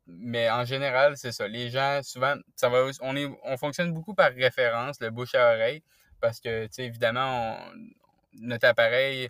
mais 0.07 0.49
en 0.51 0.65
général, 0.65 1.17
c'est 1.17 1.33
ça. 1.33 1.49
Les 1.49 1.71
gens, 1.71 2.01
souvent, 2.03 2.37
ça 2.55 2.69
va, 2.69 2.87
on, 3.01 3.17
est, 3.17 3.29
on 3.45 3.57
fonctionne 3.57 3.93
beaucoup 3.93 4.15
par 4.15 4.33
référence, 4.33 5.01
le 5.01 5.11
bouche 5.11 5.35
à 5.35 5.55
oreille, 5.55 5.83
parce 6.21 6.41
que, 6.41 6.67
tu 6.67 6.75
sais, 6.75 6.85
évidemment, 6.85 7.59
notre 8.35 8.69
appareil, 8.69 9.29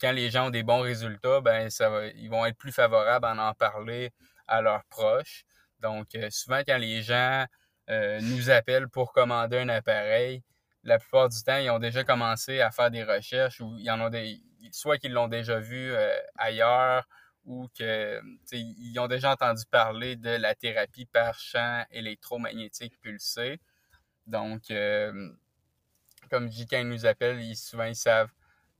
quand 0.00 0.12
les 0.12 0.30
gens 0.30 0.46
ont 0.46 0.50
des 0.50 0.62
bons 0.62 0.80
résultats, 0.80 1.40
ben, 1.40 1.70
ça 1.70 1.90
va, 1.90 2.06
ils 2.06 2.30
vont 2.30 2.46
être 2.46 2.56
plus 2.56 2.72
favorables 2.72 3.26
à 3.26 3.50
en 3.50 3.54
parler 3.54 4.12
à 4.46 4.62
leurs 4.62 4.84
proches. 4.84 5.44
Donc, 5.80 6.14
euh, 6.14 6.28
souvent, 6.30 6.60
quand 6.66 6.78
les 6.78 7.02
gens 7.02 7.44
euh, 7.90 8.20
nous 8.22 8.50
appellent 8.50 8.88
pour 8.88 9.12
commander 9.12 9.58
un 9.58 9.68
appareil, 9.68 10.42
la 10.84 10.98
plupart 10.98 11.28
du 11.28 11.42
temps, 11.42 11.58
ils 11.58 11.70
ont 11.70 11.78
déjà 11.78 12.04
commencé 12.04 12.60
à 12.60 12.70
faire 12.70 12.90
des 12.90 13.04
recherches 13.04 13.60
ou 13.60 13.76
ils 13.78 13.90
en 13.90 14.00
ont 14.00 14.08
des, 14.08 14.40
soit 14.72 14.98
qu'ils 14.98 15.12
l'ont 15.12 15.28
déjà 15.28 15.58
vu 15.58 15.92
euh, 15.92 16.16
ailleurs 16.36 17.06
ou 17.44 17.68
qu'ils 17.68 18.98
ont 18.98 19.08
déjà 19.08 19.32
entendu 19.32 19.62
parler 19.70 20.16
de 20.16 20.30
la 20.30 20.54
thérapie 20.54 21.06
par 21.06 21.38
champ 21.38 21.84
électromagnétique 21.90 22.98
pulsé. 23.00 23.60
Donc, 24.26 24.70
euh, 24.70 25.30
comme 26.30 26.48
ils 26.48 26.88
nous 26.88 27.06
appellent, 27.06 27.40
ils, 27.40 27.56
souvent 27.56 27.84
ils 27.84 27.96
savent 27.96 28.32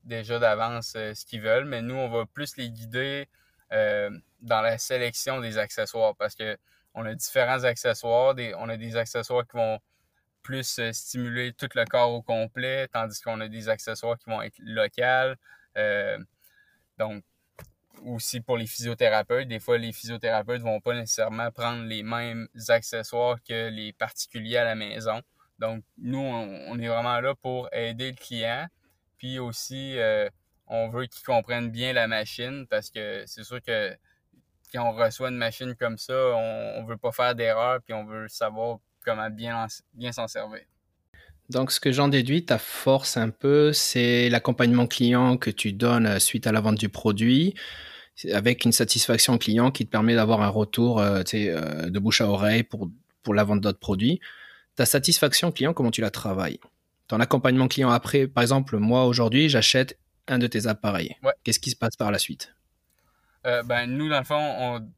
déjà 0.05 0.39
d'avance 0.39 0.95
euh, 0.97 1.15
ce 1.15 1.25
qu'ils 1.27 1.43
veulent, 1.43 1.65
mais 1.65 1.83
nous, 1.83 1.95
on 1.95 2.09
va 2.09 2.27
plus 2.27 2.57
les 2.57 2.71
guider 2.71 3.29
dans 3.71 4.63
la 4.63 4.79
sélection 4.79 5.41
des 5.41 5.57
accessoires 5.57 6.17
parce 6.17 6.35
que 6.35 6.59
on 6.95 7.05
a 7.07 7.15
différents 7.15 7.63
accessoires. 7.63 8.35
on 8.59 8.69
a 8.69 8.77
des 8.77 8.97
accessoires 8.97 9.47
qui 9.47 9.57
vont 9.57 9.79
plus 10.43 10.81
stimuler 10.93 11.53
tout 11.53 11.69
le 11.75 11.85
corps 11.85 12.13
au 12.13 12.23
complet, 12.23 12.89
tandis 12.89 13.21
qu'on 13.21 13.41
a 13.41 13.49
des 13.49 13.69
accessoires 13.69 14.19
qui 14.19 14.31
vont 14.31 14.43
être 14.43 14.59
locaux. 14.59 15.37
donc, 16.99 17.25
aussi 18.05 18.41
pour 18.41 18.57
les 18.57 18.67
physiothérapeutes. 18.67 19.49
Des 19.49 19.61
fois, 19.61 19.79
les 19.79 19.93
physiothérapeutes 19.93 20.63
vont 20.63 20.81
pas 20.81 20.95
nécessairement 20.95 21.51
prendre 21.51 21.85
les 21.85 22.03
mêmes 22.03 22.49
accessoires 22.69 23.39
que 23.47 23.69
les 23.69 23.93
particuliers 23.93 24.59
à 24.59 24.65
la 24.65 24.75
maison. 24.75 25.21
Donc, 25.59 25.85
nous, 25.99 26.19
on, 26.19 26.79
est 26.79 26.89
vraiment 26.89 27.21
là 27.21 27.35
pour 27.35 27.69
aider 27.73 28.11
le 28.13 28.17
client. 28.17 28.67
Puis 29.19 29.39
aussi, 29.39 29.99
euh, 29.99 30.29
on 30.67 30.89
veut 30.89 31.07
qu'il 31.07 31.23
comprenne 31.25 31.71
bien 31.71 31.93
la 31.93 32.07
machine 32.07 32.67
parce 32.67 32.91
que 32.91 33.25
c'est 33.27 33.45
sûr 33.45 33.61
que 33.61 33.95
quand 34.73 34.89
on 34.89 34.93
reçoit 34.93 35.29
une 35.29 35.37
machine 35.37 35.75
comme 35.75 35.99
ça, 35.99 36.15
on, 36.15 36.83
ne 36.83 36.87
veut 36.87 36.97
pas 36.97 37.13
faire 37.13 37.35
d'erreur 37.35 37.81
puis 37.83 37.93
on 37.93 38.05
veut 38.05 38.29
savoir 38.29 38.79
comment 39.05 39.31
bien, 39.31 39.67
bien 39.95 40.13
s'en 40.13 40.29
servir. 40.29 40.61
Donc, 41.51 41.73
ce 41.73 41.81
que 41.81 41.91
j'en 41.91 42.07
déduis, 42.07 42.45
ta 42.45 42.59
force 42.59 43.17
un 43.17 43.31
peu, 43.31 43.73
c'est 43.73 44.29
l'accompagnement 44.29 44.87
client 44.87 45.37
que 45.37 45.51
tu 45.51 45.73
donnes 45.73 46.07
euh, 46.07 46.19
suite 46.21 46.47
à 46.47 46.53
la 46.53 46.61
vente 46.61 46.77
du 46.77 46.89
produit, 46.89 47.55
avec 48.33 48.65
une 48.65 48.71
satisfaction 48.71 49.37
client 49.37 49.73
qui 49.73 49.85
te 49.85 49.91
permet 49.91 50.15
d'avoir 50.15 50.43
un 50.43 50.49
retour 50.49 51.01
euh, 51.01 51.23
euh, 51.35 51.91
de 51.91 51.99
bouche 51.99 52.21
à 52.21 52.29
oreille 52.29 52.63
pour, 52.63 52.89
pour 53.25 53.35
la 53.35 53.43
vente 53.43 53.61
d'autres 53.61 53.81
produits. 53.81 54.21
Ta 54.77 54.87
satisfaction 54.87 55.51
client, 55.51 55.73
comment 55.73 55.91
tu 55.91 56.01
la 56.01 56.11
travailles? 56.11 56.61
Ton 57.09 57.19
accompagnement 57.19 57.67
client 57.67 57.91
après, 57.91 58.29
par 58.29 58.43
exemple, 58.43 58.77
moi 58.77 59.07
aujourd'hui, 59.07 59.49
j'achète 59.49 59.99
un 60.29 60.39
de 60.39 60.47
tes 60.47 60.69
appareils. 60.69 61.17
Qu'est-ce 61.43 61.59
qui 61.59 61.71
se 61.71 61.77
passe 61.77 61.97
par 61.97 62.13
la 62.13 62.21
suite? 62.21 62.55
Ben, 63.43 63.87
Nous, 63.87 64.09
dans 64.09 64.21
le 64.21 64.25
fond, 64.25 64.37
on 64.37 64.89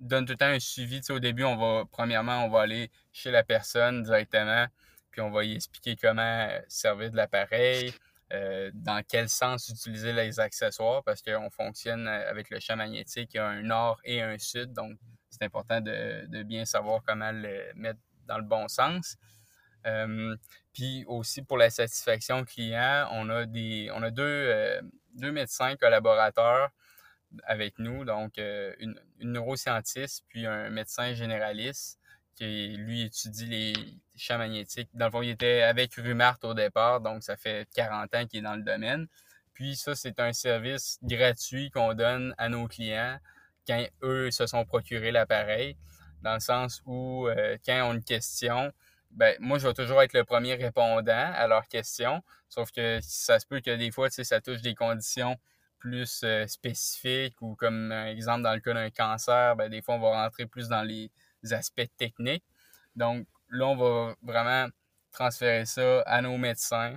donne 0.00 0.24
tout 0.26 0.32
le 0.32 0.38
temps 0.38 0.46
un 0.46 0.60
suivi. 0.60 1.00
au 1.10 1.18
début, 1.18 1.44
on 1.44 1.56
va, 1.56 1.84
premièrement, 1.90 2.44
on 2.44 2.50
va 2.50 2.62
aller 2.62 2.90
chez 3.12 3.30
la 3.30 3.42
personne 3.42 4.02
directement 4.02 4.66
puis 5.10 5.20
on 5.20 5.30
va 5.30 5.44
y 5.44 5.54
expliquer 5.54 5.96
comment 5.96 6.48
servir 6.68 7.10
de 7.10 7.16
l'appareil, 7.16 7.92
euh, 8.32 8.70
dans 8.74 9.02
quel 9.06 9.28
sens 9.28 9.68
utiliser 9.68 10.12
les 10.12 10.38
accessoires, 10.38 11.02
parce 11.02 11.22
qu'on 11.22 11.50
fonctionne 11.50 12.06
avec 12.06 12.50
le 12.50 12.60
champ 12.60 12.76
magnétique, 12.76 13.30
il 13.34 13.38
y 13.38 13.40
a 13.40 13.46
un 13.46 13.62
nord 13.62 14.00
et 14.04 14.22
un 14.22 14.38
sud, 14.38 14.72
donc 14.72 14.98
c'est 15.30 15.42
important 15.42 15.80
de, 15.80 16.42
bien 16.42 16.64
savoir 16.64 17.02
comment 17.06 17.32
le 17.32 17.72
mettre 17.74 18.00
dans 18.26 18.38
le 18.38 18.44
bon 18.44 18.68
sens. 18.68 19.16
Euh, 19.86 20.36
puis 20.72 21.04
aussi 21.06 21.42
pour 21.42 21.56
la 21.56 21.70
satisfaction 21.70 22.44
client, 22.44 23.08
on 23.12 23.30
a 23.30 23.46
des 23.46 23.90
on 23.94 24.02
a 24.02 24.10
euh, 24.18 24.82
deux 25.14 25.32
médecins 25.32 25.76
collaborateurs 25.76 26.70
avec 27.44 27.78
nous, 27.78 28.04
donc 28.04 28.38
une, 28.38 28.98
une 29.20 29.32
neuroscientiste 29.32 30.24
puis 30.28 30.46
un 30.46 30.70
médecin 30.70 31.12
généraliste 31.14 31.98
qui 32.38 32.76
lui 32.76 33.02
étudie 33.02 33.46
les 33.46 33.72
champs 34.16 34.38
magnétiques. 34.38 34.88
Dans 34.94 35.06
le 35.06 35.10
fond, 35.10 35.22
il 35.22 35.30
était 35.30 35.62
avec 35.62 35.94
Rumart 35.96 36.38
au 36.44 36.54
départ, 36.54 37.00
donc 37.00 37.24
ça 37.24 37.36
fait 37.36 37.68
40 37.74 38.14
ans 38.14 38.26
qu'il 38.26 38.38
est 38.38 38.42
dans 38.42 38.54
le 38.54 38.62
domaine. 38.62 39.08
Puis 39.54 39.74
ça, 39.74 39.96
c'est 39.96 40.20
un 40.20 40.32
service 40.32 40.98
gratuit 41.02 41.70
qu'on 41.70 41.94
donne 41.94 42.34
à 42.38 42.48
nos 42.48 42.68
clients 42.68 43.18
quand 43.66 43.84
eux 44.02 44.30
se 44.30 44.46
sont 44.46 44.64
procurés 44.64 45.10
l'appareil, 45.10 45.76
dans 46.22 46.34
le 46.34 46.40
sens 46.40 46.80
où 46.86 47.26
euh, 47.26 47.58
quand 47.66 47.90
ont 47.90 47.94
une 47.94 48.04
question, 48.04 48.72
ben 49.10 49.36
moi, 49.40 49.58
je 49.58 49.66
vais 49.66 49.74
toujours 49.74 50.00
être 50.02 50.12
le 50.12 50.24
premier 50.24 50.54
répondant 50.54 51.32
à 51.34 51.46
leurs 51.48 51.66
questions, 51.66 52.22
sauf 52.48 52.70
que 52.70 53.00
ça 53.02 53.40
se 53.40 53.46
peut 53.46 53.60
que 53.60 53.74
des 53.74 53.90
fois, 53.90 54.10
ça 54.10 54.40
touche 54.40 54.62
des 54.62 54.76
conditions 54.76 55.36
plus 55.78 56.22
euh, 56.24 56.46
spécifiques 56.46 57.40
ou 57.40 57.54
comme 57.54 57.92
un 57.92 58.06
exemple 58.06 58.42
dans 58.42 58.54
le 58.54 58.60
cas 58.60 58.74
d'un 58.74 58.90
cancer, 58.90 59.56
ben, 59.56 59.68
des 59.68 59.82
fois, 59.82 59.94
on 59.96 60.00
va 60.00 60.22
rentrer 60.24 60.46
plus 60.46 60.68
dans 60.68 60.82
les 60.82 61.10
aspects 61.50 61.88
techniques. 61.96 62.44
Donc 62.96 63.26
là, 63.48 63.66
on 63.66 63.76
va 63.76 64.14
vraiment 64.22 64.68
transférer 65.12 65.64
ça 65.64 66.02
à 66.02 66.22
nos 66.22 66.36
médecins. 66.36 66.96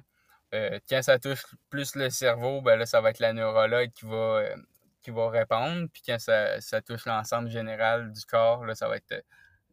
Euh, 0.54 0.80
quand 0.90 1.02
ça 1.02 1.18
touche 1.18 1.46
plus 1.70 1.96
le 1.96 2.10
cerveau, 2.10 2.62
ben 2.62 2.76
là, 2.78 2.86
ça 2.86 3.00
va 3.00 3.12
être 3.12 3.20
la 3.20 3.34
neurologue 3.34 3.92
qui 3.94 4.06
va, 4.06 4.40
euh, 4.40 4.56
qui 5.02 5.12
va 5.12 5.30
répondre. 5.30 5.88
Puis 5.94 6.04
quand 6.06 6.20
ça, 6.20 6.82
touche 6.82 7.06
l'ensemble 7.06 7.50
général 7.50 8.12
du 8.12 8.26
corps, 8.26 8.66
là, 8.66 8.76
ça 8.76 8.88
va 8.88 8.98
être 8.98 9.14
euh, 9.14 9.22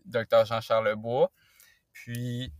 Dr 0.04 0.44
Jean-Charles 0.44 0.94
Bois. 0.94 1.30
Puis 1.92 2.52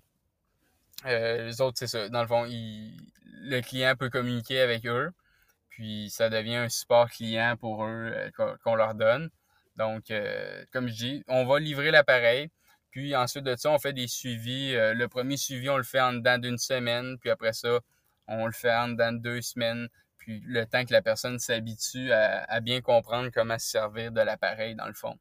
les 1.05 1.61
autres, 1.61 1.79
c'est 1.79 1.87
ça. 1.87 2.09
Dans 2.09 2.23
le 2.23 2.27
fond, 2.27 2.45
le 2.45 3.61
client 3.61 3.95
peut 3.97 4.11
communiquer 4.11 4.61
avec 4.61 4.85
eux. 4.85 5.13
Puis 5.79 6.11
ça 6.11 6.29
devient 6.29 6.57
un 6.57 6.69
support 6.69 7.09
client 7.09 7.57
pour 7.57 7.85
eux 7.85 8.13
qu'on 8.65 8.75
leur 8.75 8.97
donne. 8.97 9.31
Donc, 9.77 10.11
euh, 10.11 10.65
comme 10.73 10.89
je 10.89 10.95
dis, 10.95 11.25
on 11.29 11.47
va 11.47 11.61
livrer 11.61 11.93
l'appareil. 11.93 12.51
Puis 12.91 13.15
ensuite 13.15 13.45
de 13.45 13.55
ça, 13.55 13.71
on 13.71 13.79
fait 13.79 13.93
des 13.93 14.09
suivis. 14.09 14.75
Euh, 14.75 14.93
le 14.93 15.07
premier 15.07 15.37
suivi, 15.37 15.71
on 15.71 15.77
le 15.77 15.85
fait 15.85 16.01
en 16.01 16.15
dedans 16.15 16.37
d'une 16.39 16.59
semaine. 16.59 17.17
Puis 17.21 17.31
après 17.31 17.53
ça, 17.53 17.79
on 18.27 18.47
le 18.47 18.53
fait 18.53 18.75
en 18.75 18.89
dedans 18.89 19.13
de 19.13 19.19
deux 19.19 19.41
semaines. 19.41 19.87
Puis 20.17 20.43
le 20.45 20.67
temps 20.67 20.85
que 20.85 20.93
la 20.93 21.01
personne 21.01 21.39
s'habitue 21.39 22.11
à, 22.11 22.59
bien 22.59 22.81
comprendre 22.81 23.31
comment 23.33 23.57
se 23.57 23.69
servir 23.69 24.11
de 24.11 24.21
l'appareil 24.21 24.75
dans 24.75 24.89
le 24.89 24.95
fond. 24.95 25.17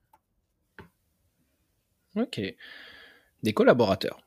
OK. 2.16 2.42
Des 3.44 3.54
collaborateurs. 3.54 4.27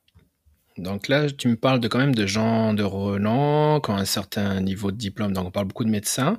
Donc 0.79 1.09
là, 1.09 1.31
tu 1.31 1.49
me 1.49 1.57
parles 1.57 1.81
de 1.81 1.89
quand 1.89 1.99
même 1.99 2.15
de 2.15 2.27
gens 2.27 2.75
de 2.75 2.83
renom, 2.83 3.81
qui 3.81 3.91
ont 3.91 3.97
un 3.97 4.05
certain 4.05 4.61
niveau 4.61 4.91
de 4.91 4.97
diplôme. 4.97 5.33
Donc 5.33 5.47
on 5.47 5.51
parle 5.51 5.67
beaucoup 5.67 5.85
de 5.85 5.91
médecins. 5.91 6.39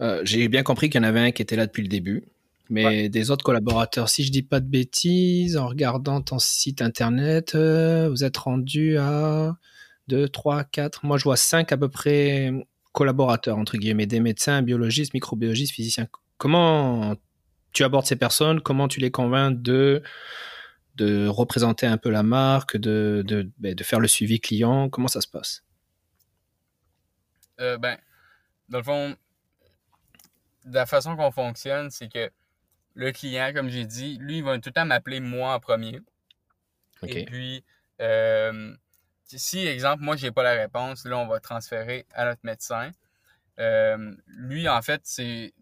Euh, 0.00 0.20
j'ai 0.24 0.48
bien 0.48 0.62
compris 0.62 0.90
qu'il 0.90 1.00
y 1.00 1.04
en 1.04 1.08
avait 1.08 1.20
un 1.20 1.30
qui 1.32 1.42
était 1.42 1.56
là 1.56 1.66
depuis 1.66 1.82
le 1.82 1.88
début. 1.88 2.24
Mais 2.70 3.08
des 3.08 3.30
autres 3.30 3.44
collaborateurs, 3.44 4.10
si 4.10 4.24
je 4.24 4.30
dis 4.30 4.42
pas 4.42 4.60
de 4.60 4.66
bêtises, 4.66 5.56
en 5.56 5.68
regardant 5.68 6.20
ton 6.20 6.38
site 6.38 6.82
internet, 6.82 7.54
euh, 7.54 8.10
vous 8.10 8.24
êtes 8.24 8.36
rendu 8.36 8.98
à 8.98 9.56
2, 10.08 10.28
3, 10.28 10.64
4, 10.64 11.06
moi 11.06 11.16
je 11.16 11.24
vois 11.24 11.38
5 11.38 11.72
à 11.72 11.78
peu 11.78 11.88
près 11.88 12.52
collaborateurs, 12.92 13.56
entre 13.56 13.78
guillemets, 13.78 14.06
des 14.06 14.20
médecins, 14.20 14.60
biologistes, 14.60 15.14
microbiologistes, 15.14 15.72
physiciens. 15.72 16.08
Comment 16.36 17.14
tu 17.72 17.84
abordes 17.84 18.06
ces 18.06 18.16
personnes? 18.16 18.60
Comment 18.60 18.86
tu 18.86 19.00
les 19.00 19.10
convaincs 19.10 19.62
de, 19.62 20.02
de 20.98 21.28
représenter 21.28 21.86
un 21.86 21.96
peu 21.96 22.10
la 22.10 22.22
marque, 22.22 22.76
de, 22.76 23.22
de, 23.26 23.50
ben, 23.58 23.74
de 23.74 23.84
faire 23.84 24.00
le 24.00 24.08
suivi 24.08 24.40
client 24.40 24.88
Comment 24.90 25.08
ça 25.08 25.20
se 25.20 25.28
passe? 25.28 25.64
Euh, 27.60 27.78
Ben, 27.78 27.96
dans 28.68 28.78
le 28.78 28.84
fond, 28.84 29.16
la 30.64 30.86
façon 30.86 31.16
qu'on 31.16 31.30
fonctionne, 31.30 31.90
c'est 31.90 32.08
que 32.08 32.30
le 32.94 33.12
client, 33.12 33.52
comme 33.54 33.68
j'ai 33.68 33.86
dit, 33.86 34.18
lui, 34.18 34.38
il 34.38 34.44
va 34.44 34.58
tout 34.58 34.68
le 34.70 34.72
temps 34.72 34.84
m'appeler 34.84 35.20
moi 35.20 35.54
en 35.54 35.60
premier. 35.60 36.00
Et 37.02 37.24
puis, 37.24 37.64
euh, 38.00 38.74
si, 39.24 39.66
exemple, 39.66 40.02
moi, 40.02 40.16
j'ai 40.16 40.32
pas 40.32 40.42
la 40.42 40.54
réponse, 40.54 41.04
là, 41.04 41.18
on 41.18 41.26
va 41.26 41.38
transférer 41.38 42.06
à 42.12 42.24
notre 42.24 42.40
médecin. 42.42 42.92
Euh, 43.60 44.14
lui, 44.26 44.68
en 44.68 44.82
fait, 44.82 45.00
c'est 45.04 45.52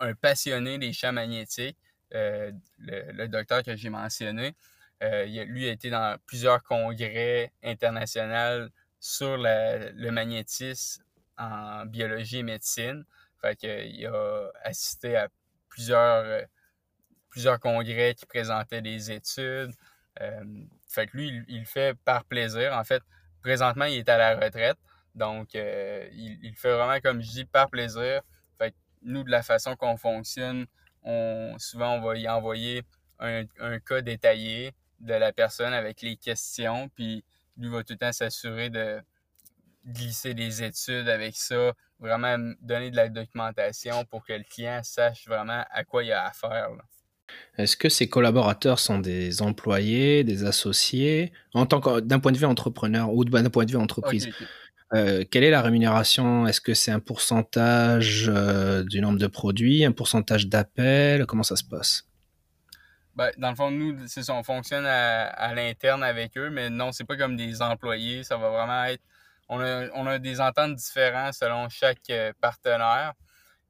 un 0.00 0.14
passionné 0.14 0.78
des 0.78 0.92
champs 0.92 1.12
magnétiques. 1.12 1.78
Euh, 2.14 2.52
le, 2.78 3.26
docteur 3.28 3.62
que 3.62 3.74
j'ai 3.74 3.88
mentionné, 3.88 4.54
euh, 5.02 5.24
il, 5.26 5.42
lui 5.44 5.68
a 5.68 5.72
été 5.72 5.90
dans 5.90 6.16
plusieurs 6.26 6.62
congrès 6.62 7.52
internationaux 7.62 8.68
sur 9.00 9.36
le 9.36 10.10
magnétisme 10.10 11.02
en 11.38 11.86
biologie 11.86 12.38
et 12.38 12.42
médecine. 12.42 13.04
Fait 13.40 13.56
qu'il 13.56 14.06
a 14.06 14.50
assisté 14.62 15.16
à 15.16 15.28
plusieurs, 15.68 16.46
plusieurs 17.30 17.58
congrès 17.58 18.14
qui 18.14 18.26
présentaient 18.26 18.82
des 18.82 19.10
études. 19.10 19.72
Fait 20.92 21.06
que 21.06 21.16
lui, 21.16 21.42
il, 21.48 21.60
le 21.60 21.64
fait 21.64 21.96
par 22.04 22.24
plaisir. 22.24 22.76
En 22.76 22.84
fait, 22.84 23.02
présentement, 23.42 23.86
il 23.86 23.98
est 23.98 24.08
à 24.08 24.18
la 24.18 24.36
retraite. 24.36 24.76
Donc, 25.14 25.54
euh, 25.54 26.06
il, 26.12 26.38
il, 26.42 26.54
fait 26.54 26.72
vraiment, 26.72 27.00
comme 27.00 27.22
je 27.22 27.30
dis, 27.30 27.44
par 27.46 27.70
plaisir. 27.70 28.20
Fait 28.58 28.72
que 28.72 28.76
nous, 29.02 29.24
de 29.24 29.30
la 29.30 29.42
façon 29.42 29.74
qu'on 29.74 29.96
fonctionne, 29.96 30.66
on, 31.02 31.56
souvent, 31.58 31.94
on 31.94 32.00
va 32.02 32.16
y 32.16 32.28
envoyer 32.28 32.82
un, 33.18 33.44
un, 33.58 33.78
cas 33.80 34.02
détaillé 34.02 34.72
de 35.02 35.14
la 35.14 35.32
personne 35.32 35.72
avec 35.72 36.00
les 36.02 36.16
questions. 36.16 36.88
Puis, 36.94 37.24
lui 37.58 37.68
va 37.68 37.82
tout 37.84 37.92
le 37.92 37.98
temps 37.98 38.12
s'assurer 38.12 38.70
de 38.70 39.00
glisser 39.86 40.34
des 40.34 40.62
études 40.62 41.08
avec 41.08 41.36
ça, 41.36 41.72
vraiment 41.98 42.36
donner 42.60 42.90
de 42.90 42.96
la 42.96 43.08
documentation 43.08 44.04
pour 44.04 44.24
que 44.24 44.32
le 44.32 44.44
client 44.44 44.80
sache 44.82 45.26
vraiment 45.26 45.64
à 45.70 45.84
quoi 45.84 46.04
il 46.04 46.12
a 46.12 46.26
affaire. 46.26 46.70
Est-ce 47.58 47.76
que 47.76 47.88
ces 47.88 48.08
collaborateurs 48.08 48.78
sont 48.78 48.98
des 48.98 49.42
employés, 49.42 50.24
des 50.24 50.44
associés, 50.44 51.32
en 51.54 51.66
tant 51.66 52.00
d'un 52.00 52.20
point 52.20 52.32
de 52.32 52.38
vue 52.38 52.46
entrepreneur 52.46 53.12
ou 53.12 53.24
d'un 53.24 53.50
point 53.50 53.64
de 53.64 53.70
vue 53.70 53.76
entreprise 53.76 54.28
euh, 54.94 55.24
Quelle 55.30 55.44
est 55.44 55.50
la 55.50 55.62
rémunération? 55.62 56.46
Est-ce 56.46 56.60
que 56.60 56.74
c'est 56.74 56.90
un 56.90 57.00
pourcentage 57.00 58.30
euh, 58.32 58.84
du 58.84 59.00
nombre 59.00 59.18
de 59.18 59.26
produits, 59.26 59.84
un 59.84 59.92
pourcentage 59.92 60.46
d'appels? 60.46 61.26
Comment 61.26 61.42
ça 61.42 61.56
se 61.56 61.64
passe? 61.64 62.06
Ben, 63.16 63.30
dans 63.38 63.50
le 63.50 63.56
fond, 63.56 63.70
nous, 63.70 64.06
c'est 64.08 64.28
on 64.30 64.42
fonctionne 64.42 64.86
à, 64.86 65.54
l'interne 65.54 66.02
avec 66.02 66.36
eux, 66.38 66.50
mais 66.50 66.70
non, 66.70 66.92
c'est 66.92 67.04
pas 67.04 67.16
comme 67.16 67.36
des 67.36 67.62
employés. 67.62 68.24
Ça 68.24 68.36
va 68.36 68.50
vraiment 68.50 68.84
être. 68.84 69.02
On 69.48 69.60
a, 69.60 69.90
on 69.94 70.06
a 70.06 70.18
des 70.18 70.40
ententes 70.40 70.76
différentes 70.76 71.34
selon 71.34 71.68
chaque 71.68 72.08
euh, 72.10 72.32
partenaire. 72.40 73.12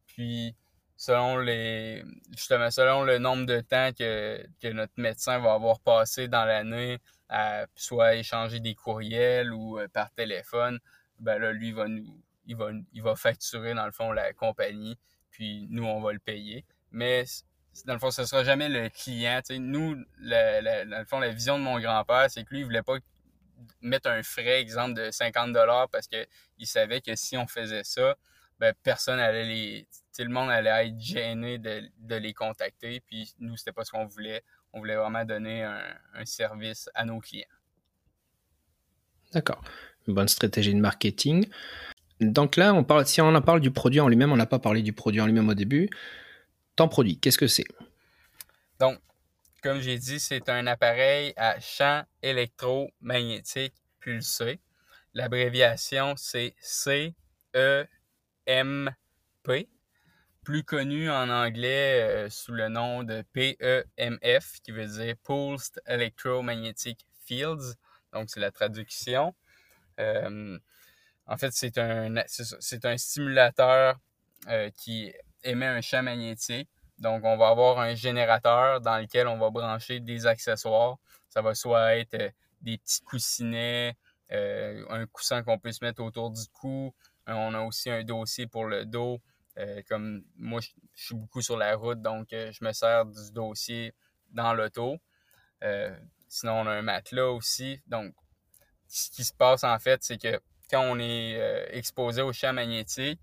Puis, 0.07 0.55
selon 0.97 1.39
les 1.39 2.05
justement 2.31 2.71
selon 2.71 3.03
le 3.03 3.19
nombre 3.19 3.47
de 3.47 3.61
temps 3.61 3.91
que, 3.93 4.47
notre 4.73 4.93
médecin 4.97 5.39
va 5.41 5.55
avoir 5.55 5.81
passé 5.81 6.29
dans 6.29 6.45
l'année 6.45 6.99
à 7.29 7.67
soit 7.75 8.15
échanger 8.15 8.61
des 8.61 8.75
courriels 8.75 9.53
ou 9.53 9.81
euh, 9.81 9.89
par 9.89 10.13
téléphone, 10.13 10.79
ben 11.19 11.39
là, 11.39 11.53
lui 11.53 11.73
va 11.73 11.89
nous 11.89 12.23
il 12.47 12.57
va, 12.57 12.71
il 12.93 13.03
va 13.03 13.17
facturer 13.17 13.75
dans 13.75 13.87
le 13.87 13.93
fond 13.93 14.13
la 14.13 14.33
compagnie, 14.33 14.99
puis 15.31 15.67
nous 15.71 15.85
on 15.85 16.01
va 16.01 16.13
le 16.13 16.19
payer. 16.19 16.65
Mais 16.91 17.25
dans 17.87 17.95
le 17.95 17.99
fond, 17.99 18.11
ce 18.11 18.25
sera 18.25 18.45
jamais 18.45 18.69
le 18.69 18.89
client. 18.89 19.41
nous, 19.59 19.95
dans 20.21 20.99
le 20.99 21.05
fond, 21.07 21.19
la 21.19 21.31
vision 21.31 21.59
de 21.59 21.65
mon 21.65 21.81
grand-père, 21.81 22.27
c'est 22.31 22.45
que 22.45 22.51
lui, 22.51 22.61
il 22.61 22.65
voulait 22.65 22.83
pas 22.83 22.99
mettre 23.81 24.11
un 24.11 24.23
frais, 24.23 24.61
exemple, 24.61 24.95
de 24.95 25.11
50 25.11 25.57
parce 25.91 26.07
qu'il 26.07 26.67
savait 26.67 27.01
que 27.01 27.15
si 27.17 27.37
on 27.37 27.47
faisait 27.47 27.85
ça, 27.85 28.17
ben, 28.61 28.75
personne 28.83 29.19
allait 29.19 29.45
les. 29.45 29.87
le 30.19 30.29
monde 30.29 30.51
allait 30.51 30.89
être 30.89 31.01
gêné 31.01 31.59
de, 31.59 32.15
les 32.15 32.33
contacter. 32.33 33.01
Puis 33.01 33.35
nous, 33.41 33.57
c'était 33.57 33.73
pas 33.73 33.85
ce 33.85 33.91
qu'on 33.91 34.07
voulait. 34.07 34.43
On 34.73 34.79
voulait 34.79 34.97
vraiment 34.97 35.25
donner 35.25 35.65
un, 35.65 36.25
service 36.25 36.89
à 36.95 37.05
nos 37.05 37.21
clients. 37.21 37.45
D'accord. 39.33 39.63
Une 40.07 40.15
bonne 40.15 40.29
stratégie 40.29 40.75
de 40.75 40.81
marketing. 40.81 41.49
Donc 42.21 42.57
là, 42.57 42.73
on 42.73 42.85
parle, 42.85 43.07
si 43.07 43.21
on 43.21 43.35
en 43.35 43.43
parle 43.43 43.61
du 43.61 43.71
produit 43.71 44.01
en 44.01 44.09
lui-même, 44.09 44.33
on 44.33 44.37
n'a 44.37 44.47
pas 44.47 44.59
parlé 44.59 44.83
du 44.83 44.93
produit 44.93 45.21
en 45.21 45.27
lui-même 45.27 45.49
au 45.49 45.55
début. 45.55 45.91
Produit, 46.89 47.19
qu'est-ce 47.19 47.39
que 47.39 47.47
c'est? 47.47 47.67
Donc, 48.79 48.99
comme 49.63 49.81
j'ai 49.81 49.99
dit, 49.99 50.19
c'est 50.19 50.49
un 50.49 50.67
appareil 50.67 51.33
à 51.37 51.61
champ 51.61 52.05
électromagnétique 52.23 53.75
pulsé. 54.01 54.61
L'abréviation, 55.15 56.15
c'est 56.17 56.55
CE 56.61 57.13
MP, 58.47 59.69
plus 60.43 60.65
connu 60.65 61.11
en 61.11 61.29
anglais 61.29 62.03
euh, 62.03 62.31
sous 62.31 62.53
le 62.53 62.69
nom 62.69 63.05
de 63.05 63.23
PEMF, 63.33 64.61
qui 64.65 64.73
veut 64.73 64.87
dire 64.87 65.15
Pulsed 65.23 65.81
Electromagnetic 65.87 67.07
Fields. 67.25 67.77
Donc, 68.13 68.31
c'est 68.31 68.41
la 68.41 68.51
traduction. 68.51 69.35
Euh, 70.01 70.59
en 71.27 71.37
fait, 71.37 71.53
c'est 71.53 71.79
un, 71.79 72.13
c'est 72.27 72.85
un 72.85 72.97
stimulateur 72.97 73.97
euh, 74.49 74.71
qui 74.71 75.13
émet 75.45 75.67
un 75.67 75.81
champ 75.81 76.03
magnétique. 76.03 76.69
Donc, 76.99 77.25
on 77.25 77.37
va 77.37 77.49
avoir 77.49 77.81
un 77.81 77.95
générateur 77.95 78.81
dans 78.81 78.99
lequel 78.99 79.27
on 79.27 79.39
va 79.39 79.51
brancher 79.51 80.01
des 80.01 80.27
accessoires. 80.27 80.97
Ça 81.29 81.43
va 81.43 81.55
soit 81.55 81.97
être 81.97 82.33
des 82.61 82.79
petits 82.79 83.03
coussinets, 83.03 83.97
un 84.31 85.07
coussin 85.07 85.43
qu'on 85.43 85.59
peut 85.59 85.73
se 85.73 85.85
mettre 85.85 86.03
autour 86.03 86.31
du 86.31 86.43
cou, 86.53 86.95
euh, 87.29 87.33
on 87.35 87.55
a 87.55 87.61
aussi 87.61 87.91
un 87.91 88.03
dossier 88.03 88.47
pour 88.47 88.65
le 88.65 88.85
dos. 88.85 89.21
Euh, 89.59 89.83
comme 89.89 90.25
moi, 90.37 90.61
je, 90.61 90.71
suis 90.95 91.15
beaucoup 91.15 91.43
sur 91.43 91.57
la 91.57 91.77
route, 91.77 92.01
donc 92.01 92.33
euh, 92.33 92.51
je 92.53 92.65
me 92.65 92.73
sers 92.73 93.05
du 93.07 93.33
dossier 93.33 93.95
dans 94.31 94.55
l'auto. 94.55 94.99
sinon, 96.29 96.61
on 96.63 96.67
a 96.67 96.73
un 96.73 96.83
matelas 96.83 97.31
aussi. 97.31 97.81
Donc, 97.87 98.15
ce 98.89 99.11
qui 99.11 99.25
se 99.25 99.33
passe 99.35 99.65
en 99.65 99.79
fait, 99.79 100.03
c'est 100.03 100.19
que 100.19 100.41
quand 100.71 100.83
on 100.83 100.99
est 100.99 101.69
exposé 101.77 102.23
au 102.23 102.33
champ 102.33 102.53
magnétique, 102.53 103.21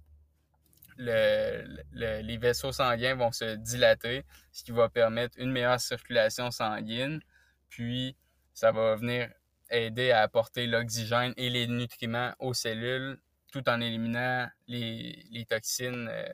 les 1.00 2.38
vaisseaux 2.38 2.72
sanguins 2.72 3.16
vont 3.16 3.32
se 3.32 3.56
dilater, 3.56 4.24
ce 4.52 4.64
qui 4.64 4.72
va 4.72 4.90
permettre 4.90 5.38
une 5.40 5.52
meilleure 5.52 5.80
circulation 5.80 6.52
sanguine. 6.52 7.22
Puis, 7.70 8.16
ça 8.54 8.72
va 8.72 8.96
venir 8.96 9.30
aider 9.70 10.12
à 10.12 10.22
apporter 10.22 10.68
l'oxygène 10.68 11.34
et 11.38 11.50
les 11.50 11.68
nutriments 11.68 12.34
aux 12.40 12.54
cellules 12.54 13.20
tout 13.52 13.68
en 13.70 13.82
éliminant 13.82 14.48
les, 14.68 15.46
toxines 15.50 16.08
euh, 16.12 16.28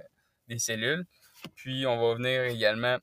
des 0.47 0.59
cellules. 0.59 1.05
Puis 1.55 1.85
on 1.85 1.97
va 1.97 2.15
venir 2.15 2.43
également 2.43 2.97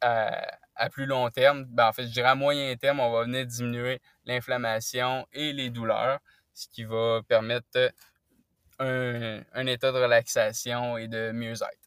à, 0.00 0.90
plus 0.90 1.06
long 1.06 1.28
terme, 1.30 1.64
ben, 1.64 1.88
en 1.88 1.92
fait, 1.92 2.06
je 2.06 2.12
dirais 2.12 2.28
à 2.28 2.34
moyen 2.34 2.74
terme, 2.76 3.00
on 3.00 3.10
va 3.10 3.24
venir 3.24 3.46
diminuer 3.46 4.00
l'inflammation 4.24 5.26
et 5.32 5.52
les 5.52 5.70
douleurs, 5.70 6.18
ce 6.54 6.68
qui 6.68 6.84
va 6.84 7.20
permettre 7.28 7.92
un, 8.78 9.66
état 9.66 9.92
de 9.92 9.98
relaxation 9.98 10.98
et 10.98 11.08
de 11.08 11.32
mieux-être. 11.32 11.78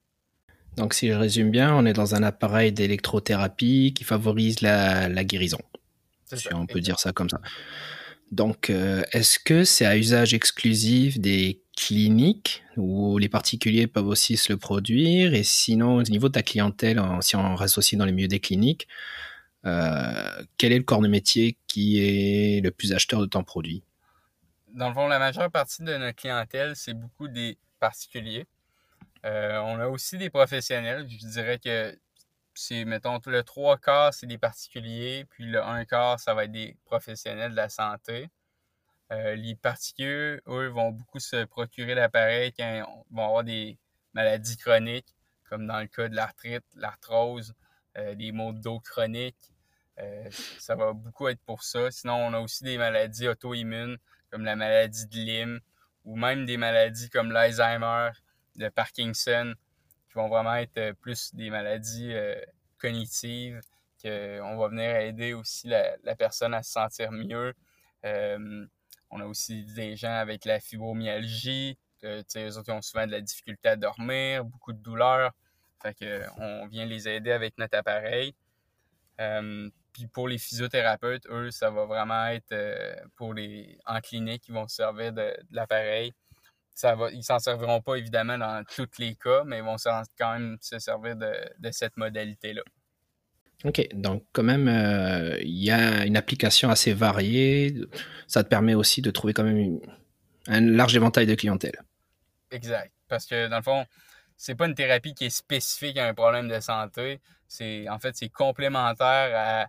Donc, 0.77 0.93
si 0.93 1.09
je 1.09 1.13
résume 1.13 1.51
bien, 1.51 1.73
on 1.75 1.85
est 1.85 1.93
dans 1.93 2.15
un 2.15 2.23
appareil 2.23 2.71
d'électrothérapie 2.71 3.93
qui 3.95 4.03
favorise 4.03 4.61
la, 4.61 5.23
guérison. 5.23 5.59
Si 6.33 6.53
on 6.53 6.65
peut 6.67 6.79
dire 6.79 6.99
ça 6.99 7.11
comme 7.11 7.29
ça. 7.29 7.41
Donc, 8.31 8.69
euh, 8.69 9.01
est-ce 9.11 9.39
que 9.39 9.63
c'est 9.63 9.85
à 9.85 9.97
usage 9.97 10.35
exclusif 10.35 11.19
des 11.19 11.63
cliniques 11.75 12.63
où 12.77 13.17
les 13.17 13.29
particuliers 13.29 13.87
peuvent 13.87 14.07
aussi 14.07 14.37
se 14.37 14.53
le 14.53 14.57
produire? 14.57 15.33
Et 15.33 15.43
sinon, 15.43 15.95
au 15.95 16.03
niveau 16.03 16.27
de 16.27 16.33
ta 16.33 16.43
clientèle, 16.43 17.01
si 17.21 17.35
on 17.35 17.55
reste 17.55 17.79
aussi 17.79 17.97
dans 17.97 18.05
les 18.05 18.11
milieux 18.11 18.27
des 18.27 18.39
cliniques, 18.39 18.87
euh, 19.65 20.43
quel 20.57 20.71
est 20.71 20.77
le 20.77 20.83
corps 20.83 21.01
de 21.01 21.07
métier 21.07 21.57
qui 21.67 21.99
est 21.99 22.61
le 22.63 22.71
plus 22.71 22.93
acheteur 22.93 23.19
de 23.19 23.25
ton 23.25 23.43
produit? 23.43 23.83
Dans 24.73 24.87
le 24.87 24.93
fond, 24.93 25.07
la 25.07 25.19
majeure 25.19 25.49
partie 25.49 25.83
de 25.83 25.97
notre 25.97 26.15
clientèle, 26.15 26.75
c'est 26.75 26.93
beaucoup 26.93 27.27
des 27.27 27.57
particuliers. 27.79 28.45
Euh, 29.25 29.59
on 29.59 29.79
a 29.79 29.87
aussi 29.87 30.17
des 30.17 30.29
professionnels. 30.29 31.07
Je 31.09 31.27
dirais 31.27 31.59
que 31.59 31.97
c'est, 32.53 32.85
mettons, 32.85 33.19
le 33.25 33.43
trois 33.43 33.77
quarts, 33.77 34.13
c'est 34.13 34.27
des 34.27 34.37
particuliers, 34.37 35.25
puis 35.29 35.45
le 35.45 35.63
un 35.63 35.85
quart, 35.85 36.19
ça 36.19 36.33
va 36.33 36.45
être 36.45 36.51
des 36.51 36.77
professionnels 36.85 37.51
de 37.51 37.55
la 37.55 37.69
santé. 37.69 38.29
Euh, 39.11 39.35
les 39.35 39.55
particuliers, 39.55 40.39
eux, 40.47 40.67
vont 40.67 40.91
beaucoup 40.91 41.19
se 41.19 41.45
procurer 41.45 41.95
l'appareil 41.95 42.53
quand 42.53 42.75
ils 42.75 43.15
vont 43.15 43.25
avoir 43.25 43.43
des 43.43 43.79
maladies 44.13 44.57
chroniques, 44.57 45.15
comme 45.49 45.65
dans 45.65 45.79
le 45.79 45.87
cas 45.87 46.09
de 46.09 46.15
l'arthrite, 46.15 46.65
l'arthrose, 46.75 47.53
euh, 47.97 48.13
des 48.13 48.31
maux 48.31 48.53
de 48.53 48.59
dos 48.59 48.79
chroniques. 48.79 49.51
Ça 50.59 50.75
va 50.75 50.93
beaucoup 50.93 51.27
être 51.27 51.41
pour 51.41 51.63
ça. 51.63 51.91
Sinon, 51.91 52.13
on 52.13 52.33
a 52.33 52.39
aussi 52.39 52.63
des 52.63 52.77
maladies 52.77 53.27
auto-immunes, 53.27 53.97
comme 54.31 54.43
la 54.43 54.55
maladie 54.55 55.07
de 55.07 55.15
Lyme 55.15 55.59
ou 56.05 56.15
même 56.15 56.45
des 56.45 56.57
maladies 56.57 57.09
comme 57.09 57.31
l'Alzheimer, 57.31 58.11
le 58.55 58.69
Parkinson, 58.69 59.53
qui 60.07 60.13
vont 60.15 60.29
vraiment 60.29 60.55
être 60.55 60.93
plus 61.01 61.33
des 61.35 61.49
maladies 61.49 62.13
cognitives, 62.77 63.61
qu'on 64.01 64.57
va 64.57 64.67
venir 64.69 64.95
aider 64.95 65.33
aussi 65.33 65.67
la, 65.67 65.95
la, 66.03 66.15
personne 66.15 66.53
à 66.53 66.63
se 66.63 66.71
sentir 66.71 67.11
mieux. 67.11 67.53
on 68.03 69.19
a 69.19 69.25
aussi 69.25 69.65
des 69.65 69.95
gens 69.95 70.15
avec 70.15 70.45
la 70.45 70.59
fibromyalgie, 70.59 71.77
que, 72.01 72.23
eux 72.37 72.57
autres 72.57 72.71
ont 72.71 72.81
souvent 72.81 73.05
de 73.05 73.11
la 73.11 73.21
difficulté 73.21 73.69
à 73.69 73.75
dormir, 73.75 74.45
beaucoup 74.45 74.73
de 74.73 74.79
douleurs. 74.79 75.33
Fait 75.81 75.93
que, 75.93 76.23
on 76.37 76.67
vient 76.67 76.85
les 76.85 77.07
aider 77.07 77.31
avec 77.31 77.57
notre 77.57 77.77
appareil. 77.77 78.35
Euh, 79.19 79.69
puis 79.99 80.07
pour 80.07 80.27
les 80.29 80.37
physiothérapeutes, 80.37 81.25
eux, 81.29 81.51
ça 81.51 81.69
va 81.69 81.85
vraiment 81.85 82.27
être 82.27 82.53
euh, 82.53 82.95
pour 83.17 83.33
les 83.33 83.77
en 83.85 83.99
clinique, 83.99 84.43
ils 84.47 84.53
vont 84.53 84.67
se 84.67 84.77
servir 84.77 85.11
de, 85.11 85.33
l'appareil. 85.51 86.13
Ça 86.73 86.95
va, 86.95 87.11
ils 87.11 87.23
s'en 87.23 87.39
serviront 87.39 87.81
pas 87.81 87.95
évidemment 87.95 88.37
dans 88.37 88.63
tous 88.63 88.87
les 88.99 89.15
cas, 89.15 89.43
mais 89.45 89.57
ils 89.57 89.63
vont 89.63 89.75
quand 90.17 90.33
même 90.33 90.57
se 90.61 90.79
servir 90.79 91.17
de, 91.17 91.33
cette 91.71 91.97
modalité-là. 91.97 92.61
Ok, 93.65 93.85
donc 93.93 94.23
quand 94.31 94.43
même, 94.43 94.69
euh, 94.69 95.37
il 95.41 95.61
y 95.61 95.71
a 95.71 96.05
une 96.05 96.15
application 96.15 96.69
assez 96.69 96.93
variée. 96.93 97.75
Ça 98.27 98.45
te 98.45 98.47
permet 98.47 98.75
aussi 98.75 99.01
de 99.01 99.11
trouver 99.11 99.33
quand 99.33 99.43
même 99.43 99.81
un 100.47 100.61
large 100.61 100.95
éventail 100.95 101.25
de 101.25 101.35
clientèle. 101.35 101.83
Exact. 102.51 102.93
Parce 103.09 103.25
que 103.25 103.49
dans 103.49 103.57
le 103.57 103.63
fond, 103.63 103.85
c'est 104.37 104.55
pas 104.55 104.67
une 104.67 104.75
thérapie 104.75 105.13
qui 105.13 105.25
est 105.25 105.29
spécifique 105.29 105.97
à 105.97 106.07
un 106.07 106.13
problème 106.13 106.47
de 106.47 106.61
santé. 106.61 107.19
C'est 107.49 107.89
en 107.89 107.99
fait 107.99 108.15
c'est 108.15 108.29
complémentaire 108.29 109.31
à 109.35 109.67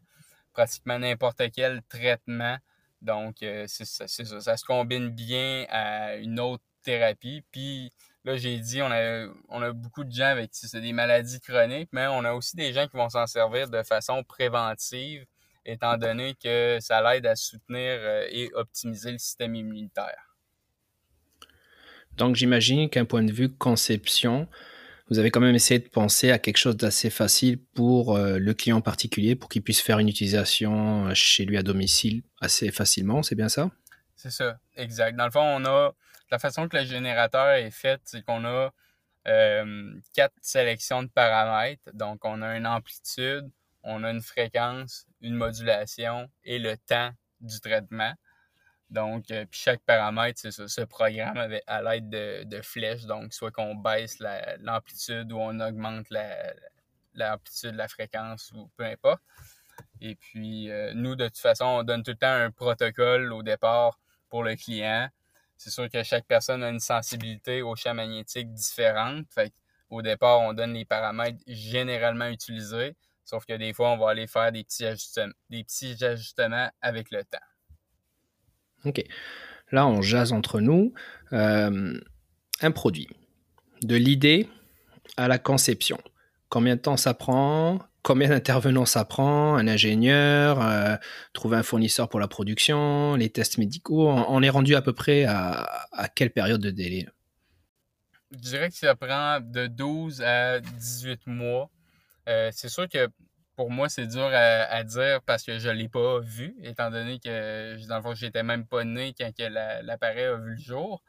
pratiquement 0.52 0.98
n'importe 0.98 1.42
quel 1.54 1.82
traitement. 1.88 2.58
Donc 3.02 3.42
euh, 3.42 3.64
c'est 3.66 3.84
ça, 3.84 4.06
ça, 4.06 4.40
ça, 4.40 4.56
se 4.56 4.64
combine 4.64 5.08
bien 5.10 5.64
à 5.68 6.16
une 6.16 6.38
autre 6.38 6.64
thérapie. 6.82 7.42
Puis 7.50 7.92
là 8.24 8.36
j'ai 8.36 8.58
dit 8.58 8.82
on 8.82 8.90
a 8.90 9.26
on 9.48 9.62
a 9.62 9.72
beaucoup 9.72 10.04
de 10.04 10.12
gens 10.12 10.26
avec 10.26 10.50
des 10.72 10.92
maladies 10.92 11.40
chroniques, 11.40 11.90
mais 11.92 12.06
on 12.08 12.24
a 12.24 12.32
aussi 12.32 12.56
des 12.56 12.72
gens 12.72 12.86
qui 12.86 12.96
vont 12.96 13.08
s'en 13.08 13.26
servir 13.26 13.70
de 13.70 13.82
façon 13.82 14.22
préventive, 14.22 15.24
étant 15.64 15.96
donné 15.96 16.34
que 16.34 16.78
ça 16.80 17.00
l'aide 17.02 17.26
à 17.26 17.36
soutenir 17.36 17.98
euh, 18.00 18.26
et 18.30 18.52
optimiser 18.54 19.12
le 19.12 19.18
système 19.18 19.54
immunitaire. 19.54 20.36
Donc 22.16 22.36
j'imagine 22.36 22.90
qu'un 22.90 23.06
point 23.06 23.22
de 23.22 23.32
vue 23.32 23.48
conception, 23.48 24.46
vous 25.10 25.18
avez 25.18 25.30
quand 25.30 25.40
même 25.40 25.54
essayé 25.54 25.80
de 25.80 25.88
penser 25.88 26.30
à 26.30 26.38
quelque 26.38 26.56
chose 26.56 26.76
d'assez 26.76 27.10
facile 27.10 27.58
pour 27.58 28.16
euh, 28.16 28.38
le 28.38 28.54
client 28.54 28.80
particulier, 28.80 29.34
pour 29.34 29.48
qu'il 29.48 29.62
puisse 29.62 29.80
faire 29.80 29.98
une 29.98 30.08
utilisation 30.08 31.08
euh, 31.08 31.14
chez 31.14 31.44
lui 31.44 31.58
à 31.58 31.62
domicile 31.62 32.22
assez 32.40 32.70
facilement, 32.70 33.22
c'est 33.22 33.34
bien 33.34 33.48
ça? 33.48 33.70
C'est 34.14 34.30
ça, 34.30 34.58
exact. 34.76 35.16
Dans 35.16 35.24
le 35.24 35.30
fond, 35.30 35.42
on 35.42 35.64
a 35.64 35.92
la 36.30 36.38
façon 36.38 36.68
que 36.68 36.76
le 36.76 36.84
générateur 36.84 37.50
est 37.54 37.72
fait, 37.72 38.00
c'est 38.04 38.24
qu'on 38.24 38.44
a 38.44 38.72
euh, 39.26 39.94
quatre 40.14 40.34
sélections 40.40 41.02
de 41.02 41.08
paramètres. 41.08 41.82
Donc, 41.92 42.24
on 42.24 42.40
a 42.42 42.56
une 42.56 42.66
amplitude, 42.66 43.50
on 43.82 44.04
a 44.04 44.10
une 44.10 44.22
fréquence, 44.22 45.06
une 45.20 45.34
modulation 45.34 46.30
et 46.44 46.58
le 46.58 46.76
temps 46.76 47.10
du 47.40 47.60
traitement. 47.60 48.12
Donc, 48.90 49.30
euh, 49.30 49.46
puis 49.48 49.60
chaque 49.60 49.80
paramètre, 49.82 50.40
c'est 50.40 50.50
ça, 50.50 50.66
ce 50.66 50.80
programme 50.80 51.38
à 51.66 51.82
l'aide 51.82 52.10
de, 52.10 52.62
flèches. 52.62 53.04
Donc, 53.04 53.32
soit 53.32 53.52
qu'on 53.52 53.76
baisse 53.76 54.18
l'amplitude 54.58 55.32
ou 55.32 55.38
on 55.38 55.60
augmente 55.60 56.06
l'amplitude, 57.14 57.74
la, 57.74 57.88
fréquence 57.88 58.52
ou 58.52 58.68
peu 58.76 58.84
importe. 58.84 59.22
Et 60.00 60.16
puis, 60.16 60.70
euh, 60.70 60.92
nous, 60.94 61.14
de 61.14 61.26
toute 61.26 61.38
façon, 61.38 61.64
on 61.64 61.82
donne 61.84 62.02
tout 62.02 62.10
le 62.10 62.16
temps 62.16 62.32
un 62.32 62.50
protocole 62.50 63.32
au 63.32 63.42
départ 63.42 63.98
pour 64.28 64.42
le 64.42 64.56
client. 64.56 65.08
C'est 65.56 65.70
sûr 65.70 65.88
que 65.88 66.02
chaque 66.02 66.26
personne 66.26 66.62
a 66.64 66.70
une 66.70 66.80
sensibilité 66.80 67.62
au 67.62 67.76
champ 67.76 67.94
magnétique 67.94 68.52
différente. 68.52 69.26
Fait 69.32 69.52
au 69.88 70.02
départ, 70.02 70.40
on 70.40 70.52
donne 70.52 70.74
les 70.74 70.84
paramètres 70.84 71.38
généralement 71.46 72.28
utilisés. 72.28 72.96
Sauf 73.24 73.44
que 73.44 73.52
des 73.54 73.72
fois, 73.72 73.90
on 73.90 73.98
va 73.98 74.10
aller 74.10 74.26
faire 74.26 74.50
des 74.52 74.64
petits 74.64 74.84
des 75.50 75.64
petits 75.64 76.04
ajustements 76.04 76.70
avec 76.80 77.10
le 77.10 77.24
temps. 77.24 77.38
Ok. 78.84 79.02
Là, 79.72 79.86
on 79.86 80.02
jase 80.02 80.32
entre 80.32 80.60
nous. 80.60 80.92
Euh, 81.32 81.98
un 82.60 82.70
produit. 82.70 83.08
De 83.82 83.96
l'idée 83.96 84.48
à 85.16 85.28
la 85.28 85.38
conception. 85.38 85.98
Combien 86.48 86.76
de 86.76 86.80
temps 86.80 86.96
ça 86.96 87.14
prend? 87.14 87.78
Combien 88.02 88.28
d'intervenants 88.28 88.86
ça 88.86 89.04
prend? 89.04 89.54
Un 89.54 89.68
ingénieur 89.68 90.60
euh, 90.62 90.96
Trouver 91.32 91.58
un 91.58 91.62
fournisseur 91.62 92.08
pour 92.08 92.18
la 92.18 92.28
production 92.28 93.14
Les 93.14 93.28
tests 93.30 93.58
médicaux 93.58 94.08
On 94.08 94.42
est 94.42 94.48
rendu 94.50 94.74
à 94.74 94.82
peu 94.82 94.92
près 94.92 95.24
à, 95.24 95.86
quelle 96.14 96.30
période 96.30 96.60
de 96.60 96.70
délai? 96.70 97.06
Je 98.32 98.38
dirais 98.38 98.70
que 98.70 98.76
ça 98.76 98.94
prend 98.94 99.40
de 99.40 99.66
12 99.66 100.22
à 100.22 100.60
18 100.60 101.26
mois. 101.26 101.68
Euh, 102.28 102.50
c'est 102.52 102.68
sûr 102.68 102.88
que 102.88 103.08
pour 103.60 103.70
moi, 103.70 103.90
c'est 103.90 104.06
dur 104.06 104.30
à, 104.32 104.84
dire 104.84 105.20
parce 105.26 105.42
que 105.42 105.58
je 105.58 105.68
ne 105.68 105.74
l'ai 105.74 105.90
pas 105.90 106.18
vu, 106.20 106.56
étant 106.62 106.90
donné 106.90 107.20
que, 107.20 107.76
dans 107.88 107.96
le 107.96 108.02
fond, 108.02 108.14
j'étais 108.14 108.42
même 108.42 108.66
pas 108.66 108.84
né 108.84 109.12
quand 109.12 109.30
l'appareil 109.38 110.24
a 110.24 110.36
vu 110.36 110.52
le 110.52 110.56
jour. 110.56 111.02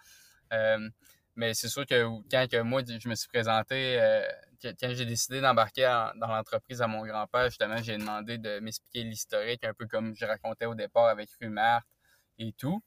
Euh, 0.52 0.90
mais 1.38 1.54
c'est 1.54 1.70
sûr 1.70 1.86
que 1.86 2.04
quand 2.30 2.50
que 2.52 2.62
moi, 2.62 2.82
je 2.86 3.08
me 3.08 3.16
suis 3.16 3.30
présenté, 3.30 4.02
euh, 4.02 4.28
quand 4.62 4.94
j'ai 4.94 5.06
décidé 5.06 5.40
d'embarquer 5.40 5.84
dans 6.18 6.28
l'entreprise 6.28 6.82
à 6.82 6.88
mon 6.88 7.06
grand-père, 7.06 7.46
justement, 7.46 7.78
j'ai 7.78 7.98
demandé 7.98 8.38
de 8.38 8.60
m'expliquer 8.60 9.06
l'historique, 9.06 9.64
un 9.64 9.74
peu 9.74 9.88
comme 9.88 10.14
je 10.14 10.26
racontais 10.26 10.66
au 10.66 10.76
départ 10.76 11.06
avec 11.06 11.30
Rumart 11.40 11.84
et 12.38 12.52
tout. 12.52 12.84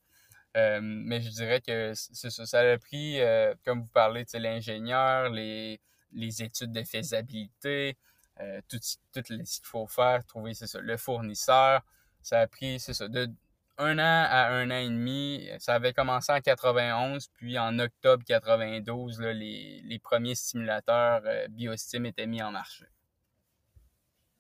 Euh, 0.59 0.81
mais 0.83 1.22
je 1.22 1.31
dirais 1.31 1.62
que 1.62 1.94
ça, 1.94 2.29
ça 2.29 2.61
a 2.61 2.77
pris, 2.77 3.18
comme 3.64 3.81
vous 3.81 3.92
parlez, 3.94 4.27
l'ingénieur, 4.35 5.31
les, 5.31 5.81
les 6.12 6.42
études 6.42 6.72
de 6.72 6.83
faisabilité, 6.83 7.96
euh, 8.40 8.61
tout, 8.68 8.79
tout 8.79 9.23
ce 9.23 9.23
qu'il 9.23 9.66
faut 9.66 9.87
faire, 9.87 10.25
trouver 10.27 10.55
ça, 10.55 10.81
le 10.81 10.97
fournisseur. 10.97 11.83
Ça 12.23 12.40
a 12.40 12.47
pris 12.47 12.81
ça, 12.81 13.09
de 13.09 13.29
un 13.77 13.99
an 13.99 14.27
à 14.29 14.51
un 14.51 14.70
an 14.70 14.79
et 14.79 14.88
demi. 14.88 15.49
Ça 15.59 15.75
avait 15.75 15.92
commencé 15.92 16.33
en 16.33 16.40
91, 16.40 17.29
puis 17.35 17.59
en 17.59 17.79
octobre 17.79 18.23
92, 18.25 19.20
les, 19.20 19.83
les, 19.85 19.99
premiers 19.99 20.35
stimulateurs 20.35 21.23
euh, 21.27 21.49
BioStim 21.49 22.07
étaient 22.07 22.27
mis 22.27 22.42
en 22.42 22.53
marché. 22.53 22.85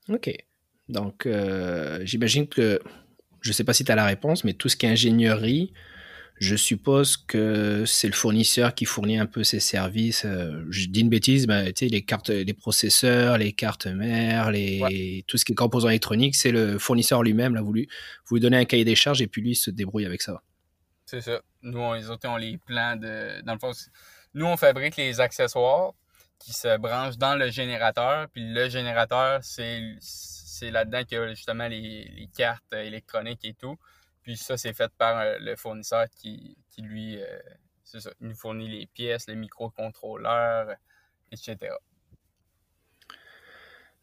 OK. 0.08 0.30
Donc, 0.88 1.26
euh, 1.26 2.00
j'imagine 2.04 2.46
que, 2.46 2.80
je 3.40 3.50
ne 3.50 3.52
sais 3.52 3.64
pas 3.64 3.72
si 3.72 3.84
tu 3.84 3.92
as 3.92 3.96
la 3.96 4.04
réponse, 4.04 4.44
mais 4.44 4.52
tout 4.52 4.68
ce 4.68 4.76
qui 4.76 4.86
est 4.86 4.90
ingénierie, 4.90 5.72
je 6.40 6.56
suppose 6.56 7.16
que 7.16 7.84
c'est 7.86 8.08
le 8.08 8.12
fournisseur 8.12 8.74
qui 8.74 8.84
fournit 8.84 9.18
un 9.18 9.26
peu 9.26 9.44
ses 9.44 9.60
services. 9.60 10.24
Euh, 10.24 10.64
je 10.68 10.86
dis 10.86 11.00
une 11.00 11.08
bêtise, 11.08 11.46
mais 11.46 11.72
les 11.80 12.02
cartes, 12.02 12.30
les 12.30 12.52
processeurs, 12.54 13.38
les 13.38 13.52
cartes 13.52 13.86
mères, 13.86 14.50
les, 14.50 15.24
tout 15.28 15.38
ce 15.38 15.44
qui 15.44 15.52
est 15.52 15.54
composants 15.54 15.88
électroniques, 15.88 16.34
c'est 16.34 16.50
le 16.50 16.78
fournisseur 16.78 17.22
lui-même. 17.22 17.54
Là, 17.54 17.62
vous 17.62 17.72
lui, 17.72 17.88
vous 18.26 18.36
lui 18.36 18.40
donnez 18.40 18.56
un 18.56 18.64
cahier 18.64 18.84
des 18.84 18.96
charges 18.96 19.22
et 19.22 19.28
puis 19.28 19.42
lui 19.42 19.50
il 19.52 19.56
se 19.56 19.70
débrouille 19.70 20.06
avec 20.06 20.22
ça. 20.22 20.42
C'est 21.06 21.20
ça. 21.20 21.40
Nous, 21.62 21.78
on, 21.78 21.92
les 21.92 22.10
autres, 22.10 22.28
on 22.28 22.36
les 22.36 22.58
plans 22.58 22.96
de. 22.96 23.40
Dans 23.42 23.52
le 23.52 23.58
fond, 23.58 23.72
nous, 24.34 24.46
on 24.46 24.56
fabrique 24.56 24.96
les 24.96 25.20
accessoires 25.20 25.92
qui 26.40 26.52
se 26.52 26.76
branchent 26.78 27.18
dans 27.18 27.36
le 27.36 27.50
générateur. 27.50 28.26
Puis 28.32 28.42
le 28.42 28.68
générateur, 28.68 29.40
c'est 29.42 30.70
là-dedans 30.70 31.04
qu'il 31.04 31.18
y 31.18 31.20
a 31.20 31.28
justement 31.28 31.68
les, 31.68 32.10
les 32.16 32.28
cartes 32.36 32.72
électroniques 32.72 33.44
et 33.44 33.54
tout. 33.54 33.78
Puis 34.24 34.38
ça, 34.38 34.56
c'est 34.56 34.72
fait 34.72 34.90
par 34.96 35.18
euh, 35.18 35.36
le 35.38 35.54
fournisseur 35.54 36.06
qui, 36.16 36.56
lui, 36.78 37.18
euh, 37.20 37.38
nous 38.20 38.34
fournit 38.34 38.68
les 38.68 38.86
pièces, 38.86 39.28
les 39.28 39.36
microcontrôleurs, 39.36 40.74
etc. 41.30 41.74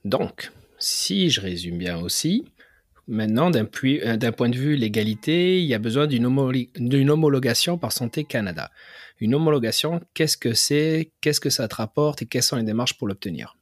Donc, 0.06 0.52
si 0.78 1.32
je 1.32 1.42
résume 1.42 1.80
bien 1.80 1.98
aussi, 1.98 2.54
maintenant, 3.08 3.50
d'un 3.50 3.66
euh, 3.66 4.32
point 4.32 4.50
de 4.50 4.58
vue 4.58 4.76
légalité, 4.76 5.60
il 5.60 5.66
y 5.66 5.74
a 5.74 5.80
besoin 5.80 6.06
d'une 6.06 7.10
homologation 7.10 7.80
par 7.80 7.92
Santé 7.92 8.24
Canada. 8.24 8.70
Une 9.20 9.34
homologation, 9.34 10.02
qu'est-ce 10.14 10.38
que 10.38 10.54
c'est, 10.54 11.12
qu'est-ce 11.20 11.40
que 11.40 11.50
ça 11.50 11.68
te 11.68 11.76
rapporte 11.76 12.22
et 12.22 12.28
quelles 12.28 12.44
sont 12.44 12.58
les 12.58 12.64
démarches 12.64 12.98
pour 12.98 13.08
l'obtenir? 13.08 13.58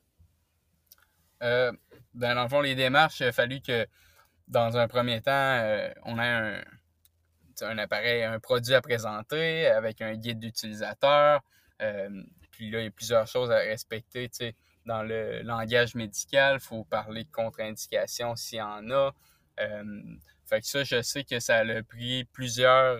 ben, 1.40 2.36
dans 2.36 2.44
le 2.44 2.50
fond, 2.50 2.60
les 2.60 2.76
démarches, 2.76 3.22
il 3.22 3.28
a 3.28 3.32
fallu 3.32 3.62
que 3.62 3.88
dans 4.50 4.78
un 4.78 4.88
premier 4.88 5.22
temps, 5.22 5.32
euh, 5.32 5.90
on 6.04 6.18
a 6.18 6.62
un, 7.62 7.78
appareil, 7.78 8.24
un 8.24 8.40
produit 8.40 8.74
à 8.74 8.82
présenter 8.82 9.68
avec 9.68 10.02
un 10.02 10.16
guide 10.16 10.40
d'utilisateur. 10.40 11.42
Euh, 11.82 12.24
puis 12.52 12.72
là, 12.72 12.80
il 12.80 12.86
y 12.86 12.88
a 12.88 12.92
plusieurs 12.92 13.28
choses 13.28 13.52
à 13.52 13.58
respecter. 13.58 14.30
Dans 14.86 15.04
le 15.04 15.42
langage 15.44 15.94
médical, 15.94 16.56
il 16.56 16.66
faut 16.66 16.84
parler 16.84 17.24
de 17.24 17.32
contre-indication 17.32 18.36
s'il 18.36 18.58
y 18.58 18.62
en 18.62 18.90
a. 18.90 19.12
Euh, 19.60 20.02
fait 20.46 20.62
que 20.62 20.68
ça, 20.68 20.84
je 20.84 21.02
sais 21.02 21.24
que 21.24 21.40
ça 21.40 21.58
a 21.58 21.84
pris 21.84 22.26
plusieurs, 22.26 22.98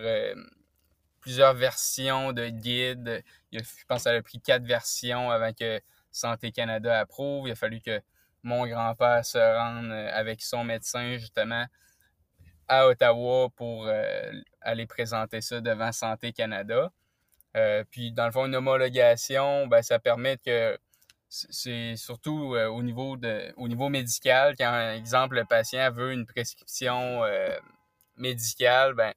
plusieurs 1.20 1.56
versions 1.56 2.32
de 2.32 2.48
guide. 2.48 3.24
je 3.52 3.60
pense 3.88 4.00
que 4.00 4.04
ça 4.04 4.12
a 4.12 4.22
pris 4.22 4.40
quatre 4.40 4.66
versions 4.66 5.32
avant 5.32 5.52
que 5.54 5.82
Santé 6.12 6.52
Canada 6.52 7.00
approuve. 7.00 7.48
Il 7.48 7.52
a 7.54 7.56
fallu 7.56 7.82
que 7.82 8.02
mon 8.44 8.66
grand-père 8.68 9.26
se 9.26 9.38
rendre 9.38 9.92
euh, 9.92 10.10
avec 10.14 10.42
son 10.42 10.64
médecin 10.64 11.18
justement 11.18 11.66
à 12.68 12.88
Ottawa 12.88 13.50
pour 13.56 13.88
euh, 13.88 14.32
aller 14.62 14.86
présenter 14.86 15.42
ça 15.42 15.60
devant 15.62 15.92
Santé 15.92 16.34
Canada. 16.34 16.92
puis, 17.90 18.12
dans 18.12 18.26
le 18.26 18.32
fond, 18.32 18.46
une 18.46 18.56
homologation, 18.56 19.68
ben, 19.68 19.82
ça 19.82 20.00
permet 20.00 20.38
que 20.38 20.78
c'est 21.30 21.96
surtout 21.96 22.56
au, 22.56 22.82
niveau 22.84 23.18
de, 23.18 23.54
au 23.58 23.68
niveau 23.68 23.90
médical, 23.90 24.56
quand, 24.58 24.92
exemple, 24.92 25.36
le 25.36 25.46
patient 25.46 25.92
veut 25.92 26.12
une 26.14 26.26
prescription 26.26 27.22
médicale, 28.18 28.94
ben, 28.94 29.14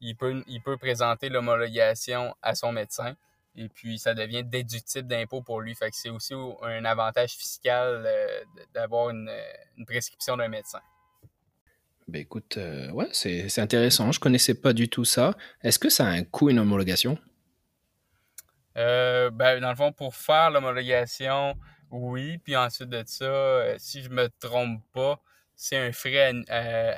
il 0.00 0.16
peut 0.16 0.76
présenter 0.78 1.28
l'homologation 1.28 2.34
à 2.42 2.54
son 2.54 2.72
médecin 2.72 3.14
et 3.56 3.68
puis 3.68 3.98
ça 3.98 4.14
devient 4.14 4.42
déductible 4.44 5.08
d'impôt 5.08 5.42
pour 5.42 5.60
lui. 5.60 5.74
Fait 5.74 5.90
que 5.90 5.96
c'est 5.96 6.08
aussi 6.08 6.34
un 6.62 6.84
avantage 6.84 7.32
fiscal 7.32 8.04
euh, 8.06 8.26
d'avoir 8.74 9.10
une, 9.10 9.30
prescription 9.86 10.36
d'un 10.36 10.48
médecin. 10.48 10.80
Ben 12.08 12.20
écoute, 12.20 12.58
euh, 12.58 12.90
ouais, 12.90 13.08
c'est 13.12 13.58
intéressant. 13.58 14.12
Je 14.12 14.20
connaissais 14.20 14.54
pas 14.54 14.72
du 14.72 14.88
tout 14.88 15.04
ça. 15.04 15.34
Est-ce 15.62 15.78
que 15.78 15.88
ça 15.88 16.06
a 16.06 16.10
un 16.10 16.24
coût, 16.24 16.50
une 16.50 16.58
homologation? 16.58 17.18
Euh, 18.76 19.30
ben, 19.30 19.60
dans 19.60 19.70
le 19.70 19.76
fond, 19.76 19.92
pour 19.92 20.14
faire 20.14 20.50
l'homologation, 20.50 21.54
oui. 21.90 22.38
Puis 22.38 22.56
ensuite 22.56 22.90
de 22.90 23.02
ça, 23.06 23.78
si 23.78 24.02
je 24.02 24.10
me 24.10 24.28
trompe 24.40 24.82
pas, 24.92 25.20
c'est 25.56 25.76
un 25.76 25.92
frais 25.92 26.32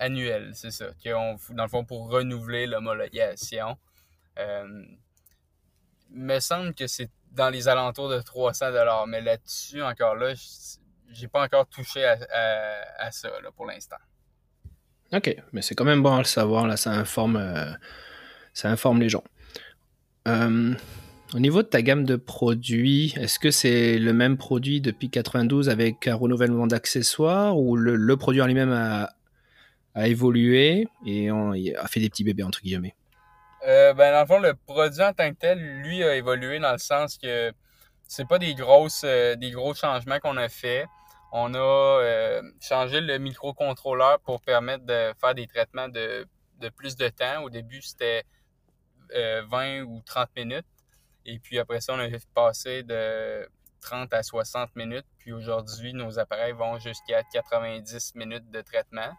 annuel, 0.00 0.52
c'est 0.54 0.70
ça. 0.70 0.86
dans 1.04 1.62
le 1.62 1.68
fond, 1.68 1.84
pour 1.84 2.10
renouveler 2.10 2.66
l'homologation. 2.66 3.76
Me 6.10 6.38
semble 6.40 6.74
que 6.74 6.86
c'est 6.86 7.10
dans 7.32 7.50
les 7.50 7.68
alentours 7.68 8.08
de 8.08 8.20
300 8.20 8.66
Mais 9.06 9.20
là-dessus, 9.20 9.82
encore 9.82 10.14
là, 10.14 10.32
j'ai 11.12 11.28
pas 11.28 11.44
encore 11.44 11.66
touché 11.66 12.04
à, 12.04 13.10
ça 13.10 13.28
pour 13.54 13.66
l'instant. 13.66 13.96
OK, 15.12 15.36
mais 15.52 15.62
c'est 15.62 15.74
quand 15.74 15.84
même 15.84 16.02
bon 16.02 16.14
à 16.14 16.18
le 16.18 16.24
savoir. 16.24 16.66
Là, 16.66 16.76
ça 16.76 16.90
informe, 16.90 17.36
euh, 17.36 17.72
ça 18.52 18.70
informe 18.70 19.00
les 19.00 19.08
gens. 19.08 19.22
Euh, 20.26 20.74
au 21.34 21.38
niveau 21.38 21.62
de 21.62 21.68
ta 21.68 21.82
gamme 21.82 22.04
de 22.04 22.16
produits, 22.16 23.14
est-ce 23.16 23.38
que 23.38 23.52
c'est 23.52 23.98
le 23.98 24.12
même 24.12 24.36
produit 24.36 24.80
depuis 24.80 25.08
92 25.08 25.68
avec 25.68 26.08
un 26.08 26.14
renouvellement 26.14 26.66
d'accessoires 26.66 27.56
ou 27.58 27.76
le, 27.76 28.16
produit 28.16 28.42
en 28.42 28.46
lui-même 28.46 28.72
a, 28.72 29.12
évolué 30.08 30.88
et 31.04 31.30
a 31.30 31.86
fait 31.86 32.00
des 32.00 32.08
petits 32.08 32.24
bébés 32.24 32.42
entre 32.42 32.60
guillemets? 32.60 32.94
Euh, 33.66 33.94
ben, 33.94 34.12
dans 34.12 34.20
le 34.20 34.26
fond, 34.26 34.38
le 34.38 34.54
produit 34.54 35.02
en 35.02 35.12
tant 35.12 35.28
que 35.30 35.36
tel, 35.36 35.58
lui, 35.58 36.04
a 36.04 36.14
évolué 36.14 36.58
dans 36.60 36.72
le 36.72 36.78
sens 36.78 37.18
que 37.18 37.52
c'est 38.06 38.26
pas 38.28 38.38
des 38.38 38.54
grosses 38.54 39.02
euh, 39.04 39.34
des 39.34 39.50
gros 39.50 39.74
changements 39.74 40.20
qu'on 40.20 40.36
a 40.36 40.48
fait. 40.48 40.86
On 41.32 41.52
a 41.54 41.58
euh, 41.58 42.42
changé 42.60 43.00
le 43.00 43.18
microcontrôleur 43.18 44.20
pour 44.20 44.40
permettre 44.40 44.84
de 44.86 45.12
faire 45.20 45.34
des 45.34 45.48
traitements 45.48 45.88
de, 45.88 46.26
de 46.60 46.68
plus 46.68 46.96
de 46.96 47.08
temps. 47.08 47.42
Au 47.42 47.50
début, 47.50 47.82
c'était 47.82 48.24
20 49.12 49.82
ou 49.82 50.00
30 50.04 50.28
minutes. 50.36 50.66
Et 51.24 51.38
puis 51.40 51.58
après 51.58 51.80
ça, 51.80 51.94
on 51.94 51.98
a 51.98 52.08
passé 52.34 52.84
de 52.84 53.48
30 53.80 54.14
à 54.14 54.22
60 54.22 54.76
minutes. 54.76 55.06
Puis 55.18 55.32
aujourd'hui, 55.32 55.92
nos 55.92 56.18
appareils 56.18 56.52
vont 56.52 56.78
jusqu'à 56.78 57.22
90 57.32 58.14
minutes 58.14 58.50
de 58.50 58.60
traitement. 58.60 59.12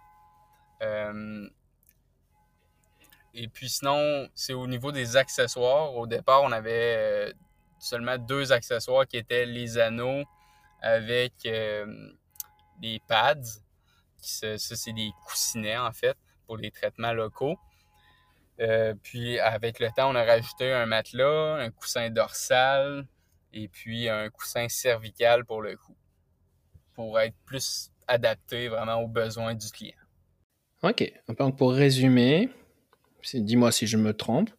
Et 3.34 3.48
puis 3.48 3.70
sinon, 3.70 4.28
c'est 4.34 4.54
au 4.54 4.68
niveau 4.68 4.92
des 4.92 5.16
accessoires. 5.16 5.96
Au 5.96 6.08
départ, 6.08 6.44
on 6.44 6.52
avait 6.52 6.96
euh, 6.98 7.34
seulement 7.80 8.18
deux 8.18 8.52
accessoires 8.52 9.08
qui 9.08 9.18
étaient 9.18 9.46
les 9.46 9.78
anneaux 9.78 10.24
avec 10.82 11.34
euh, 11.46 12.12
des 12.80 13.02
pads. 13.08 13.62
Ça, 14.18 14.58
c'est 14.58 14.94
des 14.94 15.12
coussinets 15.28 15.78
en 15.78 15.92
fait 15.92 16.18
pour 16.46 16.58
les 16.58 16.72
traitements 16.72 17.14
locaux. 17.14 17.58
Euh, 18.60 18.96
puis 19.04 19.40
avec 19.40 19.80
le 19.80 19.90
temps, 19.92 20.10
on 20.10 20.16
a 20.16 20.24
rajouté 20.24 20.72
un 20.74 20.88
matelas, 20.88 21.58
un 21.58 21.70
coussin 21.70 22.10
dorsal 22.10 23.06
et 23.54 23.68
puis 23.68 24.10
un 24.10 24.30
coussin 24.30 24.68
cervical 24.68 25.46
pour 25.46 25.62
le 25.62 25.76
cou, 25.78 25.96
pour 26.96 27.20
être 27.20 27.36
plus 27.46 27.92
adapté 28.08 28.68
vraiment 28.68 28.96
aux 28.96 29.08
besoins 29.08 29.54
du 29.54 29.70
client. 29.70 29.96
OK. 30.82 31.12
Donc 31.28 31.58
pour 31.58 31.74
résumer, 31.74 32.50
dis-moi 33.36 33.72
si 33.72 33.88
je 33.88 33.98
me 33.98 34.14
trompe. 34.14 34.50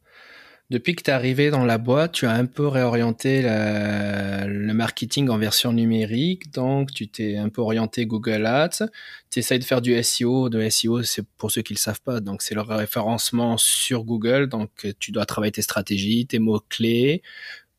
Depuis 0.70 0.94
que 0.94 1.02
tu 1.02 1.10
es 1.10 1.14
arrivé 1.14 1.48
dans 1.48 1.64
la 1.64 1.78
boîte, 1.78 2.12
tu 2.12 2.26
as 2.26 2.32
un 2.32 2.44
peu 2.44 2.66
réorienté 2.66 3.40
le 3.42 4.72
marketing 4.74 5.30
en 5.30 5.38
version 5.38 5.72
numérique. 5.72 6.52
Donc, 6.52 6.92
tu 6.92 7.08
t'es 7.08 7.38
un 7.38 7.48
peu 7.48 7.62
orienté 7.62 8.04
Google 8.04 8.44
Ads. 8.44 8.86
Tu 9.30 9.38
essayes 9.38 9.58
de 9.58 9.64
faire 9.64 9.80
du 9.80 10.00
SEO. 10.02 10.50
De 10.50 10.68
SEO, 10.68 11.02
c'est 11.04 11.26
pour 11.38 11.50
ceux 11.50 11.62
qui 11.62 11.72
ne 11.72 11.78
le 11.78 11.80
savent 11.80 12.02
pas. 12.02 12.20
Donc, 12.20 12.42
c'est 12.42 12.54
le 12.54 12.60
référencement 12.60 13.56
sur 13.56 14.04
Google. 14.04 14.48
Donc, 14.48 14.94
tu 14.98 15.10
dois 15.10 15.24
travailler 15.24 15.52
tes 15.52 15.62
stratégies, 15.62 16.26
tes 16.26 16.38
mots-clés. 16.38 17.22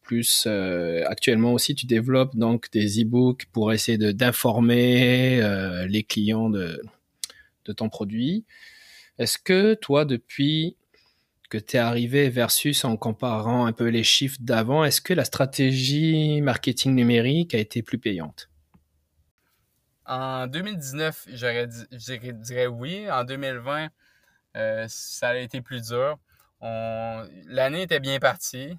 Plus, 0.02 0.46
euh, 0.48 1.04
actuellement 1.06 1.54
aussi, 1.54 1.76
tu 1.76 1.86
développes 1.86 2.36
donc 2.36 2.72
des 2.72 3.04
e-books 3.04 3.46
pour 3.52 3.72
essayer 3.72 4.00
d'informer 4.00 5.40
euh, 5.44 5.86
les 5.86 6.02
clients 6.02 6.50
de, 6.50 6.82
de 7.66 7.74
ton 7.74 7.90
produit. 7.90 8.46
Est-ce 9.20 9.38
que 9.38 9.74
toi, 9.76 10.06
depuis 10.06 10.78
que 11.50 11.58
tu 11.58 11.76
es 11.76 11.80
arrivé 11.80 12.30
versus 12.30 12.86
en 12.86 12.96
comparant 12.96 13.66
un 13.66 13.74
peu 13.74 13.88
les 13.88 14.04
chiffres 14.04 14.38
d'avant, 14.40 14.84
est-ce 14.86 15.02
que 15.02 15.14
la 15.14 15.26
stratégie 15.26 16.42
marketing 16.42 16.96
numérique 16.96 17.54
a 17.54 17.58
été 17.58 17.84
plus 17.84 17.98
payante? 17.98 18.50
En 20.06 20.48
2019, 20.48 21.28
je 21.34 22.32
dirais 22.32 22.68
oui. 22.68 23.12
En 23.12 23.24
2020, 23.26 23.90
euh, 24.56 24.86
ça 24.88 25.30
a 25.30 25.36
été 25.36 25.62
plus 25.62 25.90
dur. 25.90 26.18
L'année 26.62 27.84
était 27.84 28.00
bien 28.00 28.20
partie. 28.20 28.76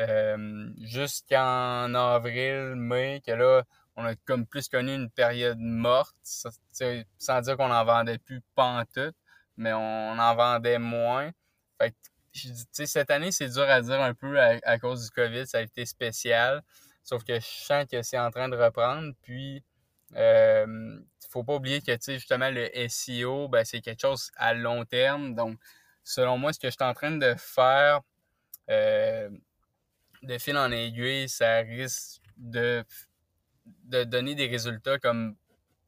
Euh, 0.00 0.68
jusqu'en 0.82 1.94
avril, 1.94 2.74
mai, 2.76 3.22
que 3.26 3.32
là, 3.32 3.64
on 3.96 4.04
a 4.04 4.14
comme 4.14 4.46
plus 4.46 4.68
connu 4.68 4.94
une 4.94 5.10
période 5.10 5.58
morte, 5.58 6.14
sans 6.22 7.40
dire 7.40 7.56
qu'on 7.56 7.70
en 7.70 7.84
vendait 7.84 8.18
plus 8.18 8.40
pantoute, 8.54 9.16
mais 9.58 9.72
on 9.74 10.18
en 10.18 10.34
vendait 10.34 10.78
moins. 10.78 11.30
Fait 11.78 11.90
que, 11.90 12.86
cette 12.86 13.10
année, 13.10 13.32
c'est 13.32 13.48
dur 13.48 13.68
à 13.68 13.82
dire 13.82 14.00
un 14.00 14.14
peu 14.14 14.40
à, 14.40 14.78
cause 14.78 15.04
du 15.04 15.10
COVID. 15.10 15.46
Ça 15.46 15.58
a 15.58 15.62
été 15.62 15.84
spécial. 15.84 16.62
Sauf 17.02 17.24
que 17.24 17.34
je 17.34 17.44
sens 17.44 17.84
que 17.90 18.02
c'est 18.02 18.18
en 18.18 18.30
train 18.30 18.48
de 18.48 18.56
reprendre. 18.56 19.12
Puis, 19.22 19.62
euh, 20.14 21.00
faut 21.30 21.42
pas 21.42 21.56
oublier 21.56 21.82
que, 21.82 21.92
justement, 22.06 22.50
le 22.50 22.70
SEO, 22.88 23.48
ben, 23.48 23.64
c'est 23.64 23.80
quelque 23.80 24.00
chose 24.00 24.30
à 24.36 24.54
long 24.54 24.84
terme. 24.84 25.34
Donc, 25.34 25.58
selon 26.04 26.38
moi, 26.38 26.52
ce 26.52 26.60
que 26.60 26.68
je 26.68 26.72
suis 26.72 26.84
en 26.84 26.94
train 26.94 27.10
de 27.10 27.34
faire 27.36 28.00
euh, 28.70 29.28
de 30.22 30.38
fil 30.38 30.56
en 30.56 30.70
aiguille, 30.70 31.28
ça 31.28 31.58
risque 31.58 32.22
de, 32.36 32.84
de 33.84 34.04
donner 34.04 34.36
des 34.36 34.46
résultats 34.46 34.98
comme 34.98 35.36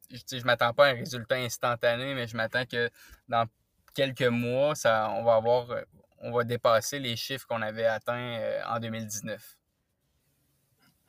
je, 0.09 0.37
je 0.37 0.43
m'attends 0.43 0.73
pas 0.73 0.87
à 0.87 0.89
un 0.89 0.95
résultat 0.95 1.35
instantané, 1.35 2.13
mais 2.15 2.27
je 2.27 2.35
m'attends 2.35 2.65
que 2.65 2.89
dans 3.29 3.45
quelques 3.93 4.23
mois, 4.23 4.75
ça, 4.75 5.13
on 5.17 5.23
va 5.23 5.35
avoir, 5.35 5.71
euh, 5.71 5.81
on 6.19 6.31
va 6.31 6.43
dépasser 6.43 6.99
les 6.99 7.15
chiffres 7.15 7.45
qu'on 7.47 7.61
avait 7.61 7.85
atteints 7.85 8.37
euh, 8.39 8.61
en 8.69 8.79
2019. 8.79 9.57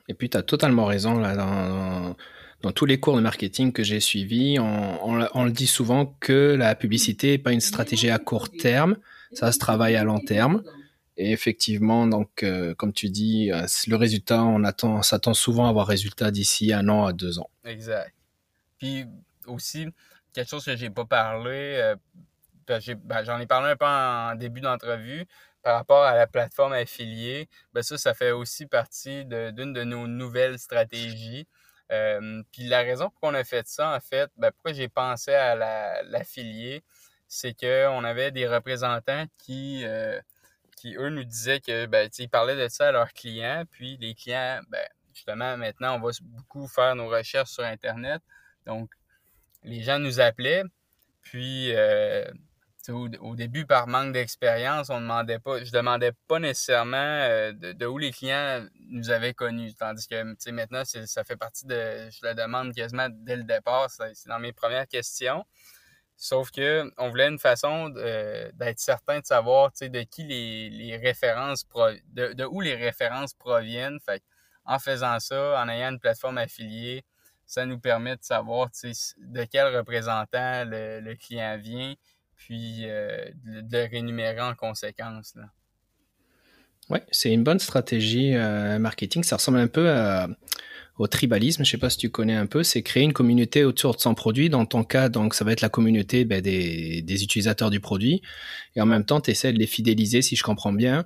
Et 0.08 0.14
puis, 0.14 0.28
tu 0.28 0.36
as 0.36 0.42
totalement 0.42 0.84
raison. 0.84 1.18
Là, 1.18 1.36
dans, 1.36 2.16
dans, 2.62 2.72
tous 2.72 2.86
les 2.86 2.98
cours 2.98 3.16
de 3.16 3.20
marketing 3.20 3.72
que 3.72 3.82
j'ai 3.82 4.00
suivis, 4.00 4.58
on, 4.58 5.28
on, 5.32 5.44
le 5.44 5.52
dit 5.52 5.66
souvent 5.66 6.06
que 6.20 6.54
la 6.58 6.74
publicité 6.74 7.32
n'est 7.32 7.38
pas 7.38 7.52
une 7.52 7.60
stratégie 7.60 8.10
à 8.10 8.18
court 8.18 8.50
terme, 8.50 8.96
ça 9.32 9.52
se 9.52 9.58
travaille 9.58 9.96
à 9.96 10.04
long 10.04 10.18
terme. 10.18 10.62
Et 11.16 11.30
effectivement, 11.30 12.06
donc, 12.06 12.42
euh, 12.42 12.74
comme 12.74 12.92
tu 12.92 13.10
dis, 13.10 13.50
le 13.86 13.96
résultat, 13.96 14.42
on 14.42 14.64
attend, 14.64 15.02
s'attend 15.02 15.34
souvent 15.34 15.66
à 15.66 15.68
avoir 15.68 15.86
résultat 15.86 16.30
d'ici 16.30 16.72
un 16.72 16.88
an 16.88 17.04
à 17.04 17.12
deux 17.12 17.38
ans. 17.38 17.50
Exact. 17.64 18.12
Puis 18.78 19.04
aussi, 19.46 19.86
quelque 20.32 20.48
chose 20.48 20.64
que 20.64 20.74
j'ai 20.76 20.90
pas 20.90 21.04
parlé, 21.04 21.94
j'en 22.68 23.38
ai 23.38 23.46
parlé 23.46 23.70
un 23.70 23.76
peu 23.76 23.86
en 23.86 24.34
début 24.34 24.60
d'entrevue 24.60 25.26
par 25.62 25.76
rapport 25.76 26.04
à 26.04 26.14
la 26.14 26.26
plateforme 26.26 26.72
affiliée. 26.72 27.48
Ben 27.72 27.82
ça, 27.82 27.96
ça 27.98 28.14
fait 28.14 28.32
aussi 28.32 28.66
partie 28.66 29.24
d'une 29.24 29.72
de, 29.72 29.84
nos 29.84 30.06
nouvelles 30.06 30.58
stratégies. 30.58 31.46
Euh, 31.92 32.42
puis 32.52 32.64
la 32.64 32.80
raison 32.80 33.10
pour 33.10 33.20
qu'on 33.20 33.34
a 33.34 33.44
fait 33.44 33.66
ça, 33.68 33.94
en 33.94 34.00
fait, 34.00 34.30
ben 34.36 34.50
pourquoi 34.50 34.72
j'ai 34.72 34.88
pensé 34.88 35.32
à 35.32 35.54
l'affilié, 36.02 36.82
c'est 37.28 37.54
qu'on 37.54 38.04
avait 38.04 38.30
des 38.30 38.46
représentants 38.46 39.24
qui, 39.38 39.82
euh, 39.84 40.20
qui, 40.76 40.96
eux, 40.96 41.10
nous 41.10 41.24
disaient 41.24 41.60
que 41.60 41.86
ben, 41.86 42.10
ils 42.18 42.28
parlaient 42.28 42.56
de 42.56 42.68
ça 42.68 42.88
à 42.88 42.92
leurs 42.92 43.12
clients. 43.12 43.64
Puis 43.70 43.96
les 43.98 44.14
clients, 44.14 44.60
ben, 44.68 44.86
justement, 45.14 45.56
maintenant, 45.56 45.96
on 45.96 46.00
va 46.00 46.10
beaucoup 46.22 46.66
faire 46.66 46.94
nos 46.96 47.08
recherches 47.08 47.50
sur 47.50 47.64
Internet. 47.64 48.22
Donc, 48.66 48.90
les 49.64 49.82
gens 49.82 49.98
nous 49.98 50.20
appelaient. 50.20 50.64
Puis, 51.22 51.74
euh, 51.74 52.24
au, 52.88 53.36
début, 53.36 53.66
par 53.66 53.86
manque 53.86 54.12
d'expérience, 54.12 54.90
on 54.90 55.00
demandait 55.00 55.38
pas, 55.38 55.62
je 55.62 55.70
demandais 55.70 56.12
pas 56.28 56.38
nécessairement 56.38 56.96
euh, 56.96 57.52
de, 57.52 57.86
où 57.86 57.98
les 57.98 58.12
clients 58.12 58.66
nous 58.88 59.10
avaient 59.10 59.34
connus. 59.34 59.74
Tandis 59.74 60.06
que 60.06 60.50
maintenant, 60.50 60.82
ça 60.84 61.24
fait 61.24 61.36
partie 61.36 61.66
de. 61.66 61.74
Je 62.10 62.26
le 62.26 62.34
demande 62.34 62.74
quasiment 62.74 63.08
dès 63.10 63.36
le 63.36 63.44
départ. 63.44 63.88
C'est 63.90 64.28
dans 64.28 64.38
mes 64.38 64.52
premières 64.52 64.88
questions. 64.88 65.44
Sauf 66.16 66.50
que 66.50 66.90
on 66.98 67.10
voulait 67.10 67.28
une 67.28 67.38
façon 67.38 67.88
d'être 67.88 68.78
certain 68.78 69.20
de 69.20 69.26
savoir 69.26 69.72
de 69.80 70.02
qui 70.02 70.24
les, 70.24 70.70
les 70.70 70.96
références 70.96 71.66
de, 72.12 72.44
où 72.44 72.60
les 72.60 72.76
références 72.76 73.34
proviennent. 73.34 73.98
Fait 74.00 74.22
en 74.64 74.78
faisant 74.78 75.18
ça, 75.20 75.60
en 75.60 75.68
ayant 75.68 75.90
une 75.90 75.98
plateforme 75.98 76.38
affiliée, 76.38 77.04
ça 77.46 77.66
nous 77.66 77.78
permet 77.78 78.16
de 78.16 78.22
savoir 78.22 78.68
de 78.70 79.44
quel 79.44 79.76
représentant 79.76 80.64
le, 80.64 81.14
client 81.16 81.58
vient, 81.58 81.94
puis 82.44 82.82
euh, 82.84 83.24
de, 83.44 83.76
le 83.76 83.90
rémunérer 83.90 84.40
en 84.40 84.54
conséquence. 84.54 85.34
Oui, 86.90 86.98
c'est 87.10 87.32
une 87.32 87.44
bonne 87.44 87.58
stratégie 87.58 88.34
euh, 88.34 88.78
marketing. 88.78 89.22
Ça 89.22 89.36
ressemble 89.36 89.58
un 89.58 89.68
peu 89.68 89.88
au 90.98 91.06
tribalisme. 91.06 91.64
Je 91.64 91.68
ne 91.68 91.70
sais 91.70 91.78
pas 91.78 91.90
si 91.90 91.98
tu 91.98 92.10
connais 92.10 92.34
un 92.34 92.46
peu. 92.46 92.62
C'est 92.62 92.82
créer 92.82 93.04
une 93.04 93.12
communauté 93.12 93.64
autour 93.64 93.94
de 93.94 94.00
son 94.00 94.14
produit. 94.14 94.50
Dans 94.50 94.66
ton 94.66 94.84
cas, 94.84 95.08
donc, 95.08 95.34
ça 95.34 95.44
va 95.44 95.52
être 95.52 95.60
la 95.60 95.68
communauté 95.68 96.24
ben, 96.24 96.40
des, 96.40 97.02
des, 97.02 97.22
utilisateurs 97.22 97.70
du 97.70 97.80
produit. 97.80 98.22
Et 98.76 98.80
en 98.80 98.86
même 98.86 99.04
temps, 99.04 99.20
tu 99.20 99.30
essaies 99.30 99.52
de 99.52 99.58
les 99.58 99.66
fidéliser, 99.66 100.22
si 100.22 100.36
je 100.36 100.42
comprends 100.42 100.72
bien, 100.72 101.04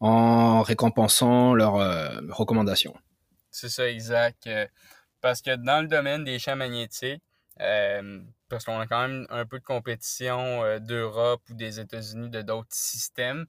en 0.00 0.62
récompensant 0.62 1.54
leurs 1.54 1.76
euh, 1.76 2.20
recommandations. 2.30 2.94
C'est 3.50 3.68
ça, 3.68 3.88
exact. 3.88 4.46
Euh, 4.46 4.66
parce 5.20 5.42
que 5.42 5.56
dans 5.56 5.82
le 5.82 5.88
domaine 5.88 6.24
des 6.24 6.38
champs 6.38 6.56
magnétiques, 6.56 7.22
euh, 7.60 8.20
parce 8.48 8.64
qu'on 8.64 8.78
a 8.80 8.86
quand 8.86 9.06
même 9.06 9.26
un 9.30 9.46
peu 9.46 9.58
de 9.58 9.64
compétition 9.64 10.78
d'Europe 10.80 11.42
ou 11.50 11.54
des 11.54 11.80
États-Unis, 11.80 12.30
de 12.30 12.42
d'autres 12.42 12.68
systèmes 12.70 13.46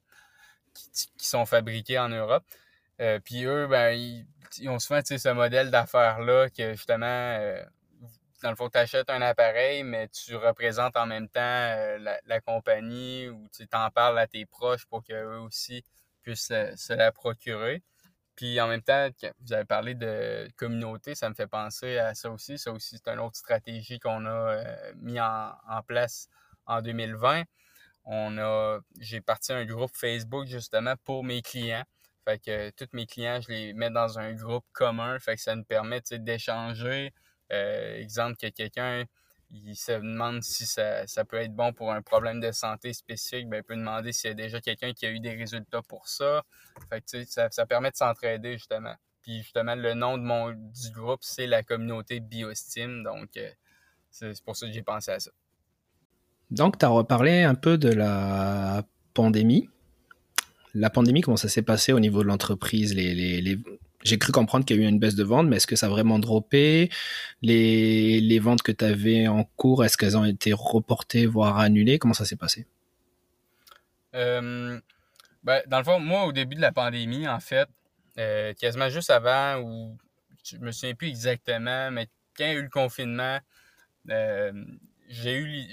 qui, 0.74 1.28
sont 1.28 1.46
fabriqués 1.46 1.98
en 1.98 2.08
Europe. 2.08 2.44
puis 3.24 3.44
eux, 3.44 3.66
ben, 3.66 3.92
ils, 3.92 4.68
ont 4.68 4.78
souvent 4.78 5.00
ce 5.04 5.32
modèle 5.32 5.70
d'affaires-là 5.70 6.50
que 6.50 6.72
justement, 6.72 7.38
dans 8.42 8.50
le 8.50 8.56
fond, 8.56 8.68
tu 8.68 8.78
achètes 8.78 9.10
un 9.10 9.22
appareil, 9.22 9.82
mais 9.82 10.08
tu 10.08 10.36
représentes 10.36 10.96
en 10.96 11.06
même 11.06 11.28
temps 11.28 11.40
la, 11.40 12.40
compagnie 12.40 13.28
ou 13.28 13.48
tu 13.54 13.66
t'en 13.68 13.90
parles 13.90 14.18
à 14.18 14.26
tes 14.26 14.46
proches 14.46 14.86
pour 14.86 15.02
qu'eux 15.02 15.38
aussi 15.38 15.84
puissent 16.22 16.52
se, 16.76 16.92
la 16.92 17.12
procurer. 17.12 17.82
Puis 18.40 18.58
en 18.58 18.68
même 18.68 18.80
temps, 18.80 19.10
vous 19.42 19.52
avez 19.52 19.66
parlé 19.66 19.94
de 19.94 20.48
communauté, 20.56 21.14
ça 21.14 21.28
me 21.28 21.34
fait 21.34 21.46
penser 21.46 21.98
à 21.98 22.14
ça 22.14 22.30
aussi. 22.30 22.56
Ça 22.56 22.72
aussi, 22.72 22.96
c'est 22.96 23.12
une 23.12 23.18
autre 23.18 23.36
stratégie 23.36 23.98
qu'on 23.98 24.24
a 24.24 24.30
euh, 24.30 24.92
mis 24.96 25.20
en, 25.20 25.52
place 25.86 26.26
en 26.64 26.80
2020. 26.80 27.42
On 28.06 28.38
a, 28.38 28.78
j'ai 28.98 29.20
parti 29.20 29.52
un 29.52 29.66
groupe 29.66 29.90
Facebook 29.94 30.46
justement 30.46 30.94
pour 31.04 31.22
mes 31.22 31.42
clients. 31.42 31.84
Fait 32.24 32.38
que 32.38 32.70
tous 32.70 32.88
mes 32.94 33.04
clients, 33.04 33.42
je 33.42 33.48
les 33.50 33.74
mets 33.74 33.90
dans 33.90 34.18
un 34.18 34.32
groupe 34.32 34.64
commun. 34.72 35.18
Fait 35.18 35.36
que 35.36 35.42
ça 35.42 35.54
nous 35.54 35.64
permet 35.64 36.00
d'échanger. 36.10 37.12
Euh, 37.52 37.98
exemple 37.98 38.38
que 38.38 38.46
quelqu'un 38.46 39.04
il 39.52 39.76
se 39.76 39.92
demande 39.92 40.42
si 40.42 40.64
ça, 40.66 41.04
peut 41.28 41.38
être 41.38 41.54
bon 41.54 41.72
pour 41.72 41.92
un 41.92 42.02
problème 42.02 42.40
de 42.40 42.52
santé 42.52 42.92
spécifique, 42.92 43.48
ben, 43.48 43.58
il 43.58 43.64
peut 43.64 43.76
demander 43.76 44.12
s'il 44.12 44.28
y 44.28 44.32
a 44.32 44.34
déjà 44.34 44.60
quelqu'un 44.60 44.92
qui 44.92 45.06
a 45.06 45.10
eu 45.10 45.20
des 45.20 45.34
résultats 45.34 45.82
pour 45.82 46.08
ça. 46.08 46.44
Fait 46.88 47.00
que, 47.00 47.24
ça, 47.24 47.48
ça 47.50 47.66
permet 47.66 47.90
de 47.90 47.96
s'entraider, 47.96 48.52
justement. 48.52 48.94
Puis, 49.22 49.42
justement, 49.42 49.74
le 49.74 49.94
nom 49.94 50.16
de 50.16 50.22
mon, 50.22 50.50
du 50.50 50.90
groupe, 50.94 51.20
c'est 51.22 51.46
la 51.46 51.62
communauté 51.62 52.20
BioSteam. 52.20 53.02
Donc, 53.02 53.36
euh, 53.36 53.50
c'est 54.10 54.42
pour 54.42 54.56
ça 54.56 54.66
que 54.66 54.72
j'ai 54.72 54.82
pensé 54.82 55.10
à 55.10 55.20
ça. 55.20 55.30
Donc, 56.50 56.78
tu 56.78 56.84
as 56.84 56.88
reparlé 56.88 57.42
un 57.42 57.54
peu 57.54 57.78
de 57.78 57.90
la 57.90 58.82
pandémie. 59.14 59.68
La 60.74 60.90
pandémie, 60.90 61.20
comment 61.20 61.36
ça 61.36 61.48
s'est 61.48 61.62
passé 61.62 61.92
au 61.92 62.00
niveau 62.00 62.22
de 62.22 62.28
l'entreprise, 62.28 62.94
les, 62.94 63.14
les, 63.14 63.58
j'ai 64.02 64.18
cru 64.18 64.32
comprendre 64.32 64.64
qu'il 64.64 64.76
y 64.76 64.80
a 64.80 64.82
eu 64.84 64.88
une 64.88 64.98
baisse 64.98 65.14
de 65.14 65.24
vente, 65.24 65.46
mais 65.46 65.56
est-ce 65.56 65.66
que 65.66 65.76
ça 65.76 65.86
a 65.86 65.88
vraiment 65.88 66.18
droppé? 66.18 66.90
Les, 67.42 68.20
les 68.20 68.38
ventes 68.38 68.62
que 68.62 68.72
tu 68.72 68.84
avais 68.84 69.28
en 69.28 69.44
cours, 69.44 69.84
est-ce 69.84 69.96
qu'elles 69.96 70.16
ont 70.16 70.24
été 70.24 70.52
reportées, 70.52 71.26
voire 71.26 71.58
annulées? 71.58 71.98
Comment 71.98 72.14
ça 72.14 72.24
s'est 72.24 72.36
passé? 72.36 72.66
Euh, 74.14 74.80
ben, 75.42 75.62
Dans 75.66 75.78
le 75.78 75.84
fond, 75.84 76.00
moi, 76.00 76.24
au 76.24 76.32
début 76.32 76.56
de 76.56 76.60
la 76.60 76.72
pandémie, 76.72 77.28
en 77.28 77.40
fait, 77.40 77.68
euh, 78.18 78.54
quasiment 78.54 78.88
juste 78.88 79.10
avant, 79.10 79.60
ou 79.60 79.98
je 80.44 80.56
me 80.56 80.72
souviens 80.72 80.94
plus 80.94 81.08
exactement, 81.08 81.90
mais 81.90 82.06
quand 82.36 82.44
il 82.44 82.52
y 82.52 82.56
a 82.56 82.58
eu 82.58 82.62
le 82.62 82.70
confinement, 82.70 83.38
euh, 84.08 84.52
j'ai 85.08 85.36
eu 85.36 85.66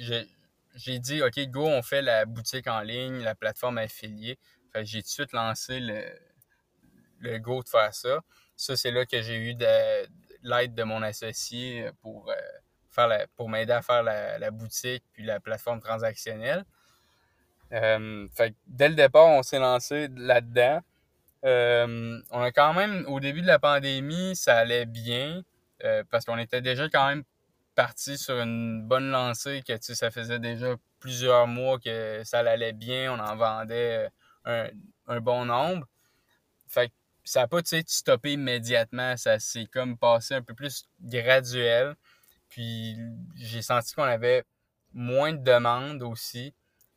j'ai 0.75 0.99
dit 0.99 1.23
OK, 1.23 1.39
go, 1.49 1.65
on 1.65 1.81
fait 1.81 2.01
la 2.01 2.25
boutique 2.25 2.67
en 2.67 2.81
ligne, 2.81 3.23
la 3.23 3.35
plateforme 3.35 3.79
affiliée. 3.79 4.37
j'ai 4.83 5.01
tout 5.01 5.07
de 5.07 5.11
suite 5.11 5.31
lancé 5.31 5.79
le, 5.79 6.03
le 7.19 7.37
go 7.39 7.63
de 7.63 7.69
faire 7.69 7.93
ça. 7.93 8.19
Ça, 8.55 8.75
c'est 8.75 8.91
là 8.91 9.05
que 9.05 9.21
j'ai 9.21 9.35
eu 9.35 9.53
de, 9.53 10.07
l'aide 10.43 10.73
de 10.73 10.83
mon 10.83 11.01
associé 11.03 11.89
pour, 12.01 12.29
euh, 12.29 12.35
faire 12.91 13.27
pour 13.35 13.49
m'aider 13.49 13.73
à 13.73 13.81
faire 13.81 14.03
la, 14.03 14.51
boutique 14.51 15.03
puis 15.13 15.23
la 15.23 15.39
plateforme 15.39 15.79
transactionnelle. 15.79 16.65
Euh, 17.73 18.27
fait 18.33 18.55
dès 18.65 18.89
le 18.89 18.95
départ, 18.95 19.27
on 19.27 19.43
s'est 19.43 19.59
lancé 19.59 20.07
là-dedans. 20.15 20.81
Euh, 21.45 22.19
on 22.31 22.41
a 22.41 22.51
quand 22.51 22.73
même, 22.73 23.05
au 23.07 23.19
début 23.19 23.41
de 23.41 23.47
la 23.47 23.59
pandémie, 23.59 24.35
ça 24.35 24.57
allait 24.57 24.85
bien 24.85 25.43
parce 26.09 26.25
qu'on 26.25 26.39
était 26.39 26.61
déjà 26.61 26.89
quand 26.89 27.07
même 27.07 27.23
parti 27.75 28.17
sur 28.17 28.39
une 28.39 28.81
bonne 28.81 29.11
lancée, 29.11 29.61
que 29.65 29.77
ça 29.79 30.09
faisait 30.09 30.39
déjà 30.39 30.75
plusieurs 30.99 31.45
mois 31.45 31.77
que 31.77 32.23
ça 32.23 32.39
allait 32.39 32.73
bien, 32.73 33.13
on 33.13 33.19
en 33.19 33.35
vendait 33.35 34.09
un, 34.45 34.69
un 35.05 35.19
bon 35.21 35.45
nombre. 35.45 35.85
Fait 36.67 36.91
ça 37.27 37.41
n'a 37.41 37.47
pas 37.47 37.59
stoppé 37.85 38.33
immédiatement. 38.33 39.17
Ça 39.17 39.37
s'est 39.39 39.65
comme 39.65 39.97
passé 39.97 40.33
un 40.33 40.41
peu 40.41 40.53
plus 40.53 40.85
graduel. 41.01 41.95
Puis 42.49 42.97
j'ai 43.35 43.61
senti 43.61 43.93
qu'on 43.93 44.03
avait 44.03 44.43
moins 44.93 45.33
de 45.33 45.43
demandes 45.43 46.03
aussi. 46.03 46.53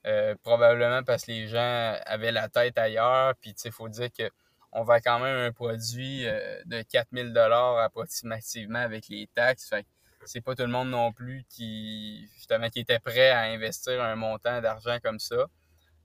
Euh, 0.06 0.34
probablement 0.42 1.02
parce 1.02 1.26
que 1.26 1.32
les 1.32 1.48
gens 1.48 1.96
avaient 2.06 2.32
la 2.32 2.48
tête 2.48 2.78
ailleurs. 2.78 3.34
Puis 3.40 3.54
il 3.64 3.72
faut 3.72 3.88
dire 3.88 4.08
que 4.16 4.30
on 4.72 4.84
vend 4.84 4.98
quand 5.04 5.18
même 5.18 5.36
un 5.36 5.52
produit 5.52 6.26
euh, 6.26 6.62
de 6.64 6.82
4000 6.82 7.32
dollars 7.32 7.78
approximativement 7.78 8.78
avec 8.78 9.08
les 9.08 9.28
taxes. 9.34 9.68
Fait 9.68 9.84
c'est 10.26 10.42
pas 10.42 10.54
tout 10.54 10.62
le 10.62 10.68
monde 10.68 10.90
non 10.90 11.12
plus 11.12 11.44
qui 11.48 12.28
justement 12.36 12.68
qui 12.68 12.80
était 12.80 13.00
prêt 13.00 13.30
à 13.30 13.40
investir 13.42 14.00
un 14.02 14.14
montant 14.14 14.60
d'argent 14.60 14.98
comme 15.02 15.18
ça. 15.18 15.46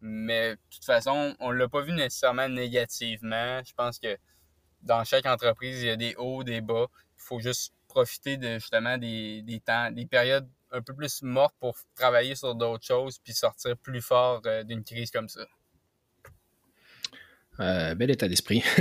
Mais 0.07 0.51
de 0.51 0.59
toute 0.69 0.85
façon, 0.85 1.35
on 1.39 1.51
ne 1.51 1.57
l'a 1.57 1.67
pas 1.67 1.81
vu 1.81 1.91
nécessairement 1.91 2.47
négativement. 2.47 3.59
Je 3.65 3.73
pense 3.73 3.97
que 3.97 4.15
dans 4.83 5.03
chaque 5.03 5.25
entreprise, 5.25 5.81
il 5.81 5.87
y 5.87 5.89
a 5.89 5.95
des 5.95 6.13
hauts, 6.15 6.43
des 6.43 6.61
bas. 6.61 6.85
Il 7.17 7.23
faut 7.23 7.39
juste 7.39 7.73
profiter 7.87 8.37
de 8.37 8.59
justement 8.59 8.99
des, 8.99 9.61
temps, 9.65 9.89
des 9.89 10.05
périodes 10.05 10.47
un 10.71 10.83
peu 10.83 10.93
plus 10.93 11.23
mortes 11.23 11.55
pour 11.59 11.75
travailler 11.95 12.35
sur 12.35 12.53
d'autres 12.53 12.85
choses 12.85 13.17
puis 13.17 13.33
sortir 13.33 13.75
plus 13.77 14.01
fort 14.01 14.41
euh, 14.45 14.63
d'une 14.63 14.83
crise 14.83 15.09
comme 15.09 15.27
ça. 15.27 15.41
Euh, 17.59 17.95
bel 17.95 18.11
état 18.11 18.27
d'esprit. 18.27 18.63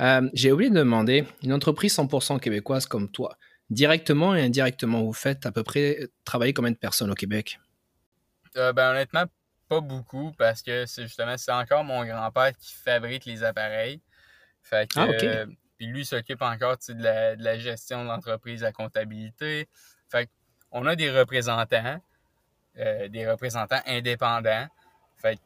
Euh, 0.00 0.30
j'ai 0.32 0.50
oublié 0.50 0.70
de 0.70 0.76
demander, 0.76 1.26
une 1.42 1.52
entreprise 1.52 1.94
100% 1.94 2.40
québécoise 2.40 2.86
comme 2.86 3.10
toi, 3.10 3.36
directement 3.68 4.34
et 4.34 4.40
indirectement, 4.42 5.02
vous 5.02 5.12
faites 5.12 5.44
à 5.44 5.52
peu 5.52 5.62
près 5.62 6.08
travailler 6.24 6.54
combien 6.54 6.70
de 6.70 6.78
personnes 6.78 7.10
au 7.10 7.14
Québec? 7.14 7.60
ben, 8.54 8.92
honnêtement, 8.92 9.26
pas 9.72 9.80
beaucoup 9.80 10.32
parce 10.36 10.60
que 10.60 10.84
c'est 10.84 11.04
justement 11.04 11.38
c'est 11.38 11.50
encore 11.50 11.82
mon 11.82 12.04
grand-père 12.04 12.52
qui 12.58 12.74
fabrique 12.74 13.24
les 13.24 13.42
appareils. 13.42 14.02
Fait 14.62 14.86
que, 14.86 15.00
ah, 15.00 15.08
euh, 15.08 15.46
puis 15.78 15.86
lui 15.86 16.04
s'occupe 16.04 16.42
encore 16.42 16.76
de 16.76 17.02
la, 17.02 17.36
de 17.36 17.42
la, 17.42 17.58
gestion 17.58 18.04
de 18.04 18.08
l'entreprise, 18.08 18.60
la 18.60 18.72
comptabilité. 18.72 19.66
Fait 20.10 20.28
on 20.72 20.84
a 20.84 20.94
des 20.94 21.10
représentants, 21.10 22.02
euh, 22.78 23.08
des 23.08 23.26
représentants 23.26 23.80
indépendants. 23.86 24.66
Fait 25.16 25.38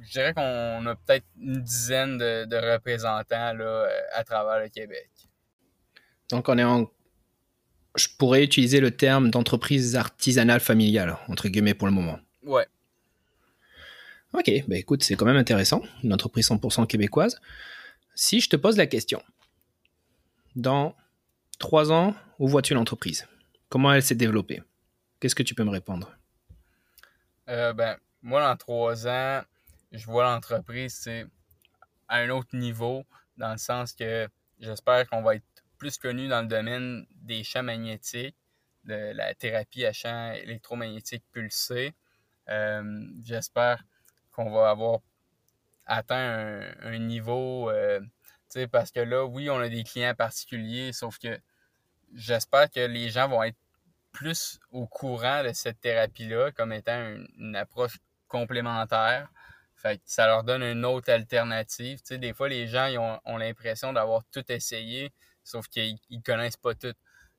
je 0.00 0.10
dirais 0.10 0.34
qu'on 0.34 0.86
a 0.86 0.96
peut-être 0.96 1.26
une 1.40 1.62
dizaine 1.62 2.18
de, 2.18 2.72
représentants 2.72 3.52
là, 3.52 3.64
euh, 3.64 4.00
à 4.14 4.24
travers 4.24 4.58
le 4.58 4.70
Québec. 4.70 5.08
Donc 6.30 6.48
on 6.48 6.58
est 6.58 6.64
en 6.64 6.90
je 7.94 8.08
pourrais 8.18 8.42
utiliser 8.42 8.80
le 8.80 8.90
terme 8.90 9.30
d'entreprise 9.30 9.96
artisanale 9.96 10.60
familiale, 10.60 11.18
entre 11.28 11.48
guillemets, 11.48 11.74
pour 11.74 11.86
le 11.86 11.92
moment. 11.92 12.18
Ouais, 12.42 12.66
Ok, 14.32 14.50
bah 14.66 14.76
écoute, 14.76 15.02
c'est 15.02 15.14
quand 15.14 15.26
même 15.26 15.36
intéressant, 15.36 15.82
une 16.02 16.12
entreprise 16.12 16.48
100% 16.48 16.86
québécoise. 16.86 17.38
Si 18.14 18.40
je 18.40 18.48
te 18.48 18.56
pose 18.56 18.78
la 18.78 18.86
question, 18.86 19.22
dans 20.56 20.96
trois 21.58 21.92
ans, 21.92 22.14
où 22.38 22.48
vois-tu 22.48 22.72
l'entreprise? 22.72 23.26
Comment 23.68 23.92
elle 23.92 24.02
s'est 24.02 24.14
développée? 24.14 24.62
Qu'est-ce 25.20 25.34
que 25.34 25.42
tu 25.42 25.54
peux 25.54 25.64
me 25.64 25.70
répondre? 25.70 26.16
Euh, 27.48 27.74
ben, 27.74 27.98
Moi, 28.22 28.40
dans 28.40 28.56
trois 28.56 29.06
ans, 29.06 29.42
je 29.92 30.04
vois 30.06 30.24
l'entreprise 30.24 31.08
à 32.08 32.16
un 32.16 32.30
autre 32.30 32.56
niveau, 32.56 33.04
dans 33.36 33.52
le 33.52 33.58
sens 33.58 33.92
que 33.92 34.28
j'espère 34.60 35.08
qu'on 35.08 35.22
va 35.22 35.36
être 35.36 35.44
plus 35.76 35.98
connu 35.98 36.28
dans 36.28 36.40
le 36.40 36.48
domaine 36.48 37.06
des 37.16 37.44
champs 37.44 37.62
magnétiques, 37.62 38.36
de 38.84 39.12
la 39.14 39.34
thérapie 39.34 39.84
à 39.84 39.92
champs 39.92 40.32
électromagnétiques 40.32 41.24
pulsés. 41.32 41.92
Euh, 42.48 43.06
j'espère 43.22 43.84
qu'on 44.32 44.50
va 44.50 44.70
avoir 44.70 45.00
atteint 45.86 46.60
un, 46.82 46.98
niveau, 46.98 47.70
euh, 47.70 48.00
parce 48.70 48.90
que 48.90 49.00
là, 49.00 49.24
oui, 49.24 49.50
on 49.50 49.58
a 49.58 49.68
des 49.68 49.84
clients 49.84 50.14
particuliers, 50.14 50.92
sauf 50.92 51.18
que 51.18 51.40
j'espère 52.14 52.70
que 52.70 52.80
les 52.80 53.10
gens 53.10 53.28
vont 53.28 53.42
être 53.42 53.56
plus 54.12 54.60
au 54.70 54.86
courant 54.86 55.42
de 55.42 55.52
cette 55.52 55.80
thérapie-là 55.80 56.52
comme 56.52 56.72
étant 56.72 57.16
une, 57.38 57.56
approche 57.56 57.98
complémentaire. 58.28 59.28
Fait 59.74 60.00
ça 60.04 60.26
leur 60.26 60.44
donne 60.44 60.62
une 60.62 60.84
autre 60.84 61.10
alternative. 61.10 62.00
Des 62.10 62.32
fois, 62.32 62.48
les 62.48 62.68
gens 62.68 63.20
ont, 63.24 63.36
l'impression 63.36 63.92
d'avoir 63.92 64.22
tout 64.30 64.44
essayé, 64.52 65.12
sauf 65.42 65.66
qu'ils 65.68 65.98
ne 66.10 66.20
connaissent 66.20 66.56
pas 66.56 66.74
tout. 66.74 66.94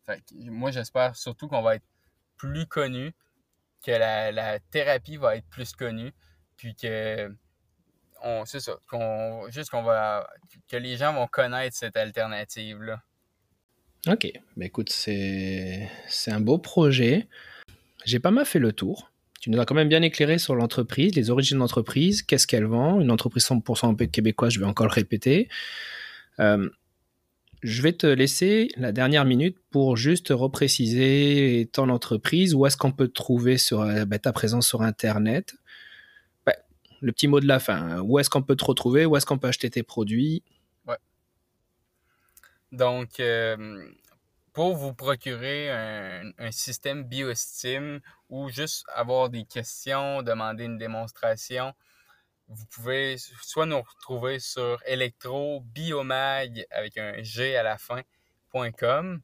Fait 0.05 0.21
moi, 0.33 0.71
j'espère 0.71 1.15
surtout 1.15 1.47
qu'on 1.47 1.61
va 1.61 1.75
être 1.75 1.85
plus 2.35 2.65
connu, 2.65 3.13
que 3.81 3.91
la, 3.91 4.59
thérapie 4.71 5.17
va 5.17 5.37
être 5.37 5.47
plus 5.49 5.73
connue, 5.73 6.11
puis 6.64 6.76
que 6.76 7.30
on 8.24 8.45
c'est 8.45 8.61
ça, 8.61 8.78
qu'on 8.89 9.49
juste 9.49 9.70
qu'on 9.70 9.84
va 9.84 10.30
que 10.70 10.78
les 10.78 10.95
gens 10.95 11.14
vont 11.14 11.28
connaître 11.28 11.76
cette 11.76 11.97
alternative 11.97 12.82
là. 12.82 13.01
Ok, 14.07 14.32
bah 14.55 14.66
écoute, 14.66 14.89
c'est 14.89 15.89
un 16.28 16.39
beau 16.39 16.57
projet. 16.57 17.28
J'ai 18.05 18.20
pas 18.20 18.32
mal 18.32 18.45
fait 18.45 18.59
le 18.59 18.72
tour. 18.72 19.11
Tu 19.41 19.49
nous 19.49 19.59
as 19.59 19.66
quand 19.66 19.76
même 19.76 19.89
bien 19.89 20.01
éclairé 20.01 20.38
sur 20.38 20.55
l'entreprise, 20.55 21.16
les 21.16 21.30
origines 21.30 21.57
de 21.57 21.59
l'entreprise, 21.59 22.22
qu'est-ce 22.22 22.47
qu'elle 22.47 22.66
vend. 22.66 23.01
Une 23.01 23.11
entreprise 23.11 23.45
100% 23.45 24.09
québécoise, 24.09 24.53
je 24.53 24.59
vais 24.59 24.66
encore 24.66 24.88
le 24.88 24.93
répéter. 24.93 25.49
Euh, 26.39 26.70
je 27.61 27.82
vais 27.82 27.93
te 27.93 28.07
laisser 28.07 28.70
la 28.78 28.93
dernière 28.93 29.26
minute 29.26 29.57
pour 29.70 29.95
juste 29.97 30.30
repréciser 30.30 31.70
ton 31.74 31.89
entreprise, 31.89 32.55
où 32.55 32.66
est-ce 32.66 32.78
qu'on 32.78 32.91
peut 32.91 33.07
te 33.07 33.14
trouver 33.14 33.57
sur 33.57 33.82
euh, 33.82 34.05
bah, 34.05 34.20
ta 34.20 34.32
présence 34.34 34.68
sur 34.68 34.82
Internet? 34.82 35.55
Le 37.03 37.11
petit 37.11 37.27
mot 37.27 37.41
de 37.41 37.47
la 37.47 37.59
fin, 37.59 37.75
hein. 37.75 37.99
où 37.99 38.17
est-ce 38.17 38.29
qu'on 38.29 38.41
peut 38.41 38.55
te 38.55 38.63
retrouver, 38.63 39.05
où 39.05 39.17
est-ce 39.17 39.25
qu'on 39.25 39.37
peut 39.37 39.49
acheter 39.49 39.69
tes 39.69 39.83
produits? 39.83 40.41
Ouais. 40.87 40.97
Donc, 42.71 43.19
euh, 43.19 43.91
pour 44.53 44.77
vous 44.77 44.93
procurer 44.93 45.69
un, 45.69 46.51
système 46.51 47.03
BioSteam 47.03 47.99
ou 48.29 48.49
juste 48.49 48.85
avoir 48.95 49.29
des 49.29 49.43
questions, 49.43 50.21
demander 50.21 50.63
une 50.63 50.77
démonstration, 50.77 51.73
vous 52.47 52.65
pouvez 52.67 53.17
soit 53.17 53.65
nous 53.65 53.81
retrouver 53.81 54.39
sur 54.39 54.81
electrobiomag 54.85 56.65
avec 56.71 56.97
un 56.97 57.21
G 57.21 57.57
à 57.57 57.63
la 57.63 57.77
fin.com 57.77 59.21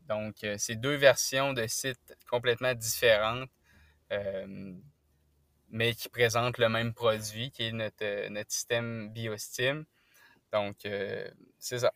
Donc, 0.09 0.43
euh, 0.43 0.57
c'est 0.59 0.75
deux 0.75 0.97
versions 0.97 1.53
de 1.53 1.69
sites 1.69 2.17
complètement 2.29 2.75
différentes, 2.75 3.49
euh, 4.13 4.75
mais 5.69 5.95
qui 5.95 6.09
présentent 6.09 6.59
le 6.59 6.69
même 6.69 6.95
produit, 6.95 7.53
qui 7.53 7.63
est 7.65 7.73
notre, 7.73 8.05
euh, 8.05 8.29
notre 8.29 8.51
système 8.51 9.13
BioSteam. 9.13 9.85
Donc, 10.53 10.79
c'est 11.61 11.79
ça. 11.79 11.95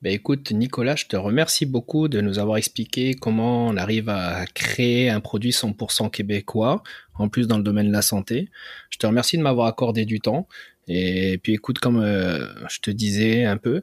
Ben 0.00 0.12
écoute, 0.12 0.52
Nicolas, 0.52 0.94
je 0.94 1.06
te 1.06 1.16
remercie 1.16 1.66
beaucoup 1.66 2.06
de 2.06 2.20
nous 2.20 2.38
avoir 2.38 2.56
expliqué 2.56 3.14
comment 3.14 3.66
on 3.66 3.76
arrive 3.76 4.08
à 4.08 4.46
créer 4.46 5.10
un 5.10 5.18
produit 5.18 5.50
100% 5.50 6.08
québécois, 6.10 6.84
en 7.14 7.28
plus 7.28 7.48
dans 7.48 7.56
le 7.56 7.64
domaine 7.64 7.88
de 7.88 7.92
la 7.92 8.02
santé. 8.02 8.48
Je 8.90 8.98
te 8.98 9.06
remercie 9.08 9.36
de 9.36 9.42
m'avoir 9.42 9.66
accordé 9.66 10.04
du 10.04 10.20
temps. 10.20 10.46
Et 10.86 11.38
puis 11.42 11.54
écoute, 11.54 11.80
comme 11.80 12.00
euh, 12.00 12.46
je 12.68 12.78
te 12.78 12.92
disais 12.92 13.44
un 13.44 13.56
peu, 13.56 13.82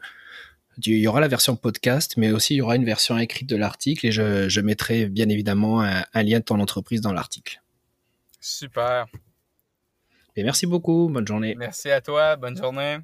il 0.85 0.97
y 0.99 1.07
aura 1.07 1.19
la 1.19 1.27
version 1.27 1.57
podcast, 1.57 2.15
mais 2.15 2.31
aussi 2.31 2.55
il 2.55 2.57
y 2.57 2.61
aura 2.61 2.77
une 2.77 2.85
version 2.85 3.17
écrite 3.17 3.49
de 3.49 3.57
l'article 3.57 4.07
et 4.07 4.11
je, 4.11 4.61
mettrai 4.61 5.07
bien 5.07 5.27
évidemment 5.27 5.81
un, 5.81 6.05
un, 6.13 6.23
lien 6.23 6.39
de 6.39 6.45
ton 6.45 6.61
entreprise 6.61 7.01
dans 7.01 7.13
l'article. 7.13 7.61
Super. 8.39 9.07
Et 10.37 10.43
merci 10.43 10.65
beaucoup, 10.65 11.09
bonne 11.09 11.27
journée. 11.27 11.55
Merci 11.55 11.91
à 11.91 11.99
toi, 11.99 12.37
bonne 12.37 12.55
journée. 12.55 12.99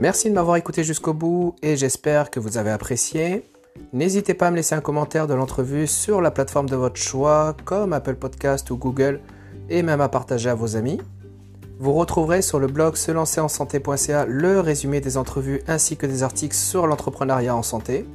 Merci 0.00 0.30
de 0.30 0.34
m'avoir 0.34 0.56
écouté 0.56 0.82
jusqu'au 0.82 1.12
bout 1.12 1.54
et 1.62 1.76
j'espère 1.76 2.30
que 2.30 2.40
vous 2.40 2.56
avez 2.56 2.70
apprécié. 2.70 3.44
N'hésitez 3.92 4.32
pas 4.32 4.46
à 4.46 4.50
me 4.50 4.56
laisser 4.56 4.74
un 4.74 4.80
commentaire 4.80 5.26
de 5.26 5.34
l'entrevue 5.34 5.86
sur 5.86 6.22
la 6.22 6.30
plateforme 6.30 6.70
de 6.70 6.76
votre 6.76 6.96
choix 6.96 7.54
comme 7.66 7.92
Apple 7.92 8.14
Podcast 8.14 8.70
ou 8.70 8.78
Google 8.78 9.20
et 9.68 9.82
même 9.82 10.00
à 10.00 10.08
partager 10.08 10.48
à 10.48 10.54
vos 10.54 10.74
amis. 10.74 11.02
Vous 11.78 11.92
retrouverez 11.92 12.40
sur 12.40 12.58
le 12.58 12.66
blog 12.66 12.96
se 12.96 13.12
lancer 13.12 13.42
en 13.42 13.48
santé.ca 13.48 14.24
le 14.24 14.60
résumé 14.60 15.02
des 15.02 15.18
entrevues 15.18 15.60
ainsi 15.68 15.98
que 15.98 16.06
des 16.06 16.22
articles 16.22 16.56
sur 16.56 16.86
l'entrepreneuriat 16.86 17.54
en 17.54 17.62
santé. 17.62 18.06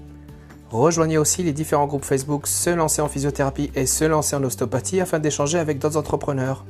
Rejoignez 0.72 1.20
aussi 1.20 1.44
les 1.44 1.54
différents 1.54 1.86
groupes 1.86 2.04
Facebook 2.04 2.48
Se 2.48 2.72
lancer 2.72 3.04
en 3.04 3.10
physiothérapie 3.10 3.72
et 3.76 3.86
Se 3.86 4.06
lancer 4.06 4.36
en 4.36 4.44
ostéopathie 4.44 5.02
afin 5.02 5.20
d'échanger 5.20 5.60
avec 5.60 5.78
d'autres 5.78 5.98
entrepreneurs. 5.98 6.66